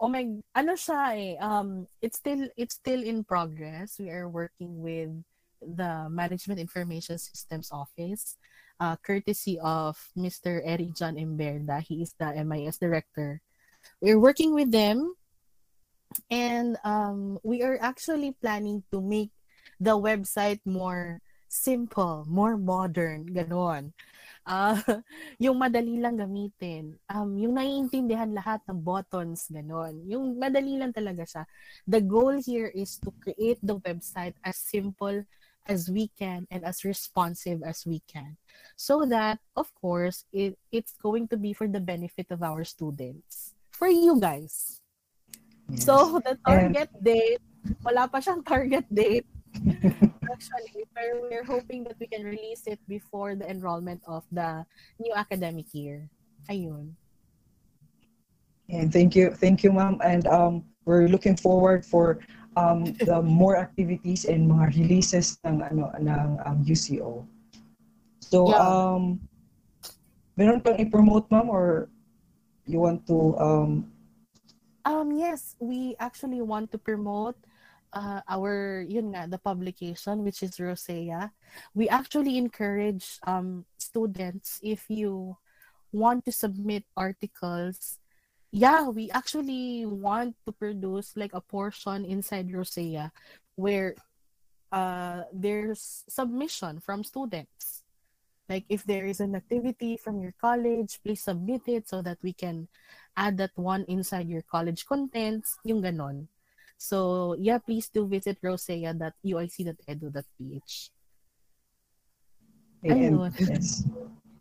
Oh 0.00 0.08
my, 0.08 0.24
ano 0.56 0.72
siya 0.80 1.12
eh, 1.12 1.36
um, 1.44 1.84
it's 2.00 2.16
still, 2.16 2.48
it's 2.56 2.80
still 2.80 3.04
in 3.04 3.20
progress. 3.20 4.00
We 4.00 4.08
are 4.08 4.32
working 4.32 4.80
with 4.80 5.12
the 5.60 6.08
Management 6.08 6.56
Information 6.56 7.20
Systems 7.20 7.68
Office, 7.68 8.40
uh, 8.80 8.96
courtesy 9.04 9.60
of 9.60 10.00
Mr. 10.16 10.64
Eric 10.64 10.96
John 10.96 11.20
Imberda. 11.20 11.84
He 11.84 12.00
is 12.00 12.16
the 12.16 12.32
MIS 12.32 12.80
director. 12.80 13.44
We're 14.00 14.18
working 14.18 14.54
with 14.54 14.72
them 14.72 15.12
and 16.30 16.76
um, 16.82 17.38
we 17.42 17.62
are 17.62 17.78
actually 17.80 18.32
planning 18.40 18.82
to 18.92 19.00
make 19.00 19.30
the 19.78 20.00
website 20.00 20.60
more 20.64 21.20
simple, 21.50 22.22
more 22.30 22.54
modern, 22.54 23.26
ganon. 23.26 23.90
Uh, 24.46 24.78
yung 25.42 25.58
madali 25.58 25.98
lang 25.98 26.16
gamitin. 26.16 26.94
Um, 27.10 27.34
yung 27.36 27.58
naiintindihan 27.58 28.30
lahat 28.30 28.62
ng 28.70 28.78
buttons, 28.80 29.50
ganon. 29.50 30.06
Yung 30.06 30.38
madali 30.38 30.78
lang 30.78 30.94
talaga 30.94 31.26
siya. 31.26 31.44
The 31.84 32.00
goal 32.00 32.38
here 32.38 32.70
is 32.70 32.96
to 33.02 33.10
create 33.18 33.58
the 33.60 33.76
website 33.82 34.38
as 34.46 34.56
simple 34.56 35.26
as 35.66 35.90
we 35.90 36.08
can 36.18 36.46
and 36.50 36.64
as 36.64 36.84
responsive 36.84 37.62
as 37.62 37.84
we 37.86 38.00
can 38.08 38.36
so 38.74 39.04
that 39.04 39.38
of 39.54 39.68
course 39.78 40.24
it, 40.32 40.58
it's 40.72 40.96
going 40.98 41.28
to 41.28 41.36
be 41.36 41.52
for 41.52 41.68
the 41.68 41.78
benefit 41.78 42.26
of 42.30 42.42
our 42.42 42.64
students 42.64 43.54
for 43.70 43.86
you 43.86 44.18
guys 44.18 44.80
yes. 45.68 45.84
so 45.84 46.18
the 46.24 46.34
target 46.42 46.88
date 46.98 47.44
wala 47.84 48.08
pa 48.08 48.18
siyang 48.18 48.42
target 48.42 48.88
date 48.90 49.28
actually 50.32 50.86
pero 50.94 51.20
we're 51.26 51.46
hoping 51.46 51.84
that 51.84 51.98
we 51.98 52.06
can 52.06 52.24
release 52.24 52.66
it 52.66 52.80
before 52.88 53.34
the 53.34 53.46
enrollment 53.50 54.00
of 54.06 54.24
the 54.32 54.64
new 54.98 55.12
academic 55.14 55.66
year 55.74 56.08
ayun 56.48 56.94
and 58.70 58.92
thank 58.94 59.14
you 59.18 59.30
thank 59.34 59.62
you 59.62 59.70
ma'am 59.70 59.98
and 60.02 60.26
um 60.26 60.64
we're 60.84 61.06
looking 61.08 61.36
forward 61.36 61.84
for 61.84 62.18
um, 62.56 62.84
the 63.06 63.22
more 63.40 63.56
activities 63.56 64.24
and 64.24 64.50
mga 64.50 64.74
releases 64.76 65.38
ng 65.46 65.62
ano 65.62 65.92
ng 65.98 66.28
um, 66.46 66.58
UCO. 66.64 67.22
So 68.20 68.50
yeah. 68.50 68.62
um 68.62 69.20
meron 70.34 70.60
kang 70.62 70.78
i-promote 70.78 71.28
ma'am 71.30 71.50
or 71.50 71.90
you 72.64 72.80
want 72.80 73.04
to 73.06 73.36
um 73.38 73.70
um 74.86 75.12
yes, 75.12 75.56
we 75.60 75.94
actually 75.98 76.40
want 76.40 76.70
to 76.72 76.78
promote 76.78 77.36
uh, 77.92 78.20
our 78.28 78.84
yun 78.88 79.12
nga 79.12 79.30
the 79.30 79.38
publication 79.38 80.22
which 80.22 80.42
is 80.42 80.60
Rosea. 80.60 81.32
We 81.74 81.88
actually 81.88 82.38
encourage 82.38 83.18
um 83.26 83.66
students 83.78 84.60
if 84.62 84.86
you 84.88 85.36
want 85.92 86.24
to 86.24 86.32
submit 86.32 86.86
articles 86.96 88.00
yeah, 88.52 88.88
we 88.88 89.10
actually 89.10 89.86
want 89.86 90.34
to 90.46 90.52
produce 90.52 91.14
like 91.16 91.34
a 91.34 91.40
portion 91.40 92.04
inside 92.04 92.52
Rosea 92.52 93.12
where 93.54 93.94
uh, 94.72 95.22
there's 95.32 96.04
submission 96.08 96.80
from 96.80 97.04
students. 97.04 97.84
Like 98.48 98.64
if 98.68 98.82
there 98.84 99.06
is 99.06 99.20
an 99.20 99.36
activity 99.36 99.96
from 99.96 100.20
your 100.20 100.34
college, 100.40 100.98
please 101.04 101.22
submit 101.22 101.62
it 101.66 101.88
so 101.88 102.02
that 102.02 102.18
we 102.22 102.32
can 102.32 102.66
add 103.16 103.38
that 103.38 103.54
one 103.54 103.84
inside 103.86 104.28
your 104.28 104.42
college 104.42 104.86
contents, 104.86 105.56
yung 105.64 105.82
ganon. 105.82 106.26
So 106.80 107.36
yeah, 107.36 107.60
please 107.60 107.92
do 107.92 108.08
visit 108.08 108.40
rosea.uic.edu.ph. 108.40 110.72
And, 112.82 113.30
yes. 113.36 113.84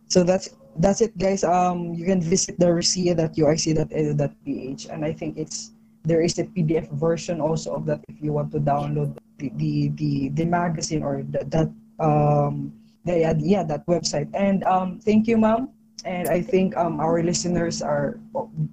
So 0.09 0.25
that's 0.25 0.57
that's 0.81 1.05
it, 1.05 1.13
guys. 1.21 1.45
Um, 1.45 1.93
you 1.93 2.01
can 2.01 2.17
visit 2.17 2.57
the 2.57 2.73
rosea.uic.edu.ph, 2.73 4.81
and 4.89 5.05
I 5.05 5.13
think 5.13 5.37
it's 5.37 5.69
there 6.01 6.25
is 6.25 6.41
a 6.41 6.49
PDF 6.49 6.89
version 6.97 7.37
also 7.37 7.77
of 7.77 7.85
that 7.85 8.01
if 8.09 8.17
you 8.17 8.33
want 8.33 8.49
to 8.57 8.59
download 8.59 9.13
the 9.37 9.53
the 9.61 9.93
the, 10.01 10.33
the 10.33 10.49
magazine 10.49 11.05
or 11.05 11.21
the, 11.21 11.45
that 11.53 11.69
um 12.01 12.73
the, 13.05 13.21
yeah 13.37 13.61
that 13.61 13.85
website. 13.85 14.33
And 14.33 14.65
um, 14.65 14.97
thank 14.97 15.29
you, 15.29 15.37
ma'am. 15.37 15.69
And 16.01 16.25
I 16.25 16.41
think 16.41 16.73
um 16.73 16.97
our 16.97 17.21
listeners 17.21 17.85
are 17.85 18.17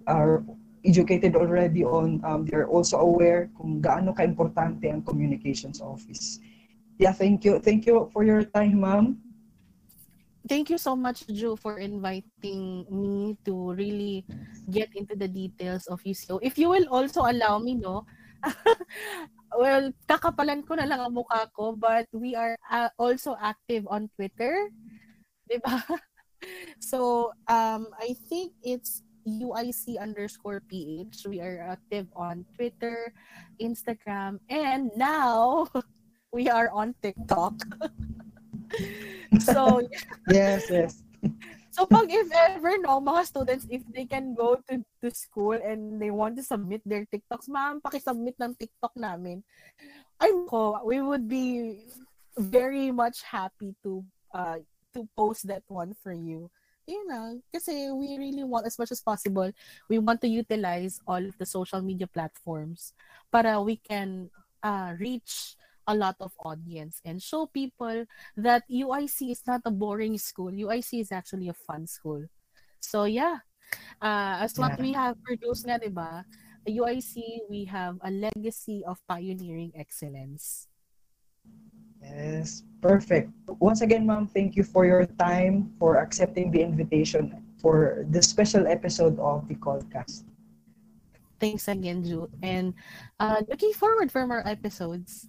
are 0.09 0.41
educated 0.87 1.35
already 1.35 1.83
on 1.85 2.23
um, 2.23 2.47
they're 2.47 2.71
also 2.71 3.03
aware 3.03 3.51
kung 3.59 3.83
gaano 3.83 4.15
ka-importante 4.15 4.87
ang 4.87 5.03
communications 5.03 5.83
office. 5.83 6.39
Yeah, 6.97 7.13
thank 7.13 7.45
you. 7.45 7.59
Thank 7.61 7.85
you 7.85 8.09
for 8.15 8.25
your 8.25 8.47
time, 8.47 8.81
ma'am 8.81 9.21
thank 10.49 10.71
you 10.71 10.79
so 10.79 10.95
much, 10.97 11.27
Ju, 11.27 11.59
for 11.59 11.79
inviting 11.79 12.87
me 12.89 13.37
to 13.45 13.75
really 13.75 14.25
get 14.71 14.89
into 14.95 15.15
the 15.19 15.29
details 15.29 15.87
of 15.91 16.01
UCO. 16.07 16.39
If 16.41 16.59
you 16.59 16.71
will 16.71 16.87
also 16.89 17.27
allow 17.27 17.59
me, 17.59 17.75
no? 17.75 18.07
well, 19.59 19.91
kakapalan 20.09 20.63
ko 20.67 20.79
na 20.79 20.87
lang 20.87 21.03
ang 21.03 21.15
mukha 21.15 21.51
ko, 21.53 21.75
but 21.75 22.07
we 22.15 22.35
are 22.39 22.55
uh, 22.71 22.89
also 22.99 23.35
active 23.43 23.85
on 23.91 24.09
Twitter. 24.15 24.71
Diba? 25.51 25.83
so, 26.79 27.31
um, 27.51 27.91
I 27.99 28.15
think 28.31 28.55
it's 28.63 29.03
UIC 29.27 29.99
underscore 29.99 30.63
PH. 30.71 31.27
We 31.27 31.41
are 31.43 31.61
active 31.67 32.07
on 32.15 32.47
Twitter, 32.55 33.13
Instagram, 33.61 34.39
and 34.49 34.91
now 34.97 35.67
we 36.33 36.49
are 36.49 36.71
on 36.71 36.95
TikTok. 37.03 37.59
so, 39.41 39.83
yes, 40.31 40.71
yes. 40.71 41.03
So 41.77 41.85
pag 41.85 42.09
if 42.09 42.33
ever 42.33 42.81
no, 42.81 43.05
mga 43.05 43.23
students, 43.29 43.69
if 43.69 43.85
they 43.93 44.09
can 44.09 44.33
go 44.33 44.57
to, 44.65 44.81
to 45.05 45.13
school 45.13 45.53
and 45.53 46.01
they 46.01 46.09
want 46.09 46.41
to 46.41 46.43
submit 46.43 46.81
their 46.89 47.05
TikToks, 47.05 47.53
ma'am, 47.53 47.85
paki-submit 47.85 48.41
ng 48.41 48.57
TikTok 48.57 48.97
namin. 48.97 49.45
Ayun 50.17 50.49
ko, 50.49 50.81
we 50.89 51.05
would 51.05 51.29
be 51.29 51.85
very 52.41 52.89
much 52.89 53.21
happy 53.21 53.77
to 53.85 54.01
uh 54.33 54.57
to 54.97 55.05
post 55.13 55.53
that 55.53 55.69
one 55.69 55.93
for 56.01 56.17
you. 56.17 56.49
You 56.87 57.03
know, 57.11 57.43
kasi 57.51 57.91
we 57.91 58.15
really 58.15 58.47
want 58.47 58.67
as 58.67 58.79
much 58.79 58.95
as 58.95 59.03
possible, 59.03 59.51
we 59.91 59.99
want 59.99 60.23
to 60.23 60.31
utilize 60.31 61.03
all 61.03 61.19
of 61.19 61.35
the 61.35 61.47
social 61.47 61.83
media 61.83 62.07
platforms 62.07 62.95
para 63.35 63.59
we 63.59 63.83
can 63.83 64.31
uh, 64.63 64.95
reach 64.95 65.59
a 65.87 65.95
lot 65.95 66.15
of 66.23 66.31
audience 66.47 67.03
and 67.05 67.23
show 67.23 67.47
people 67.47 68.07
that 68.39 68.63
UIC 68.71 69.31
is 69.31 69.43
not 69.47 69.63
a 69.67 69.71
boring 69.71 70.19
school. 70.19 70.51
UIC 70.51 71.03
is 71.03 71.11
actually 71.11 71.49
a 71.51 71.59
fun 71.59 71.87
school. 71.87 72.23
So 72.79 73.05
yeah, 73.05 73.43
uh, 74.03 74.47
as 74.47 74.59
what 74.59 74.79
we 74.79 74.93
have 74.95 75.19
produced 75.23 75.67
nga, 75.67 75.79
diba? 75.83 76.23
UIC, 76.67 77.47
we 77.51 77.65
have 77.67 77.99
a 78.03 78.11
legacy 78.11 78.83
of 78.87 78.99
pioneering 79.07 79.71
excellence. 79.79 80.67
Yes, 82.07 82.63
perfect. 82.81 83.31
Once 83.59 83.83
again, 83.83 84.07
ma'am, 84.07 84.31
thank 84.31 84.55
you 84.55 84.63
for 84.63 84.87
your 84.87 85.07
time, 85.19 85.75
for 85.79 85.99
accepting 85.99 86.51
the 86.51 86.63
invitation 86.63 87.43
for 87.59 88.07
this 88.09 88.31
special 88.31 88.67
episode 88.67 89.19
of 89.19 89.49
the 89.49 89.59
podcast. 89.59 90.23
Thanks 91.41 91.69
again, 91.69 92.05
Ju. 92.05 92.31
And 92.43 92.73
uh, 93.19 93.43
looking 93.49 93.73
forward 93.73 94.11
for 94.11 94.27
more 94.27 94.47
episodes. 94.47 95.29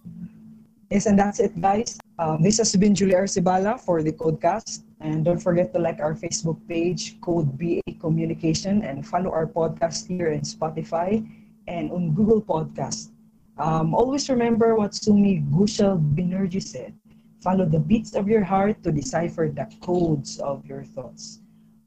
Yes, 0.88 1.04
and 1.04 1.18
that's 1.18 1.40
it, 1.40 1.52
guys. 1.60 1.98
Um, 2.18 2.40
this 2.40 2.56
has 2.58 2.72
been 2.74 2.94
Julia 2.94 3.20
Arcibala 3.26 3.76
for 3.76 4.02
the 4.02 4.12
Codecast. 4.12 4.88
And 5.00 5.24
don't 5.24 5.38
forget 5.38 5.74
to 5.74 5.78
like 5.78 6.00
our 6.00 6.14
Facebook 6.14 6.56
page, 6.66 7.20
Code 7.20 7.58
BA 7.58 7.84
Communication, 8.00 8.82
and 8.82 9.06
follow 9.06 9.30
our 9.30 9.46
podcast 9.46 10.08
here 10.08 10.32
in 10.32 10.40
Spotify 10.40 11.22
and 11.68 11.92
on 11.92 12.14
Google 12.14 12.40
Podcast. 12.40 13.12
Um, 13.58 13.94
always 13.94 14.30
remember 14.30 14.76
what 14.76 14.94
Sumi 14.94 15.42
Gushal 15.50 15.98
Binerji 16.14 16.62
said. 16.62 16.94
Follow 17.42 17.66
the 17.66 17.78
beats 17.78 18.14
of 18.14 18.28
your 18.28 18.42
heart 18.42 18.82
to 18.82 18.92
decipher 18.92 19.50
the 19.50 19.66
codes 19.82 20.38
of 20.38 20.64
your 20.66 20.84
thoughts. 20.84 21.40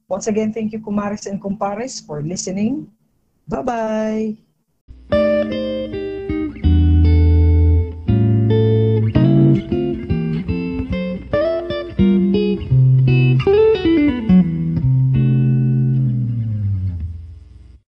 Once 0.08 0.28
again, 0.28 0.52
thank 0.52 0.74
you, 0.74 0.80
Kumaris 0.80 1.28
and 1.28 1.42
Kumpares, 1.42 2.06
for 2.06 2.22
listening. 2.22 2.92
Bye-bye. 3.48 4.51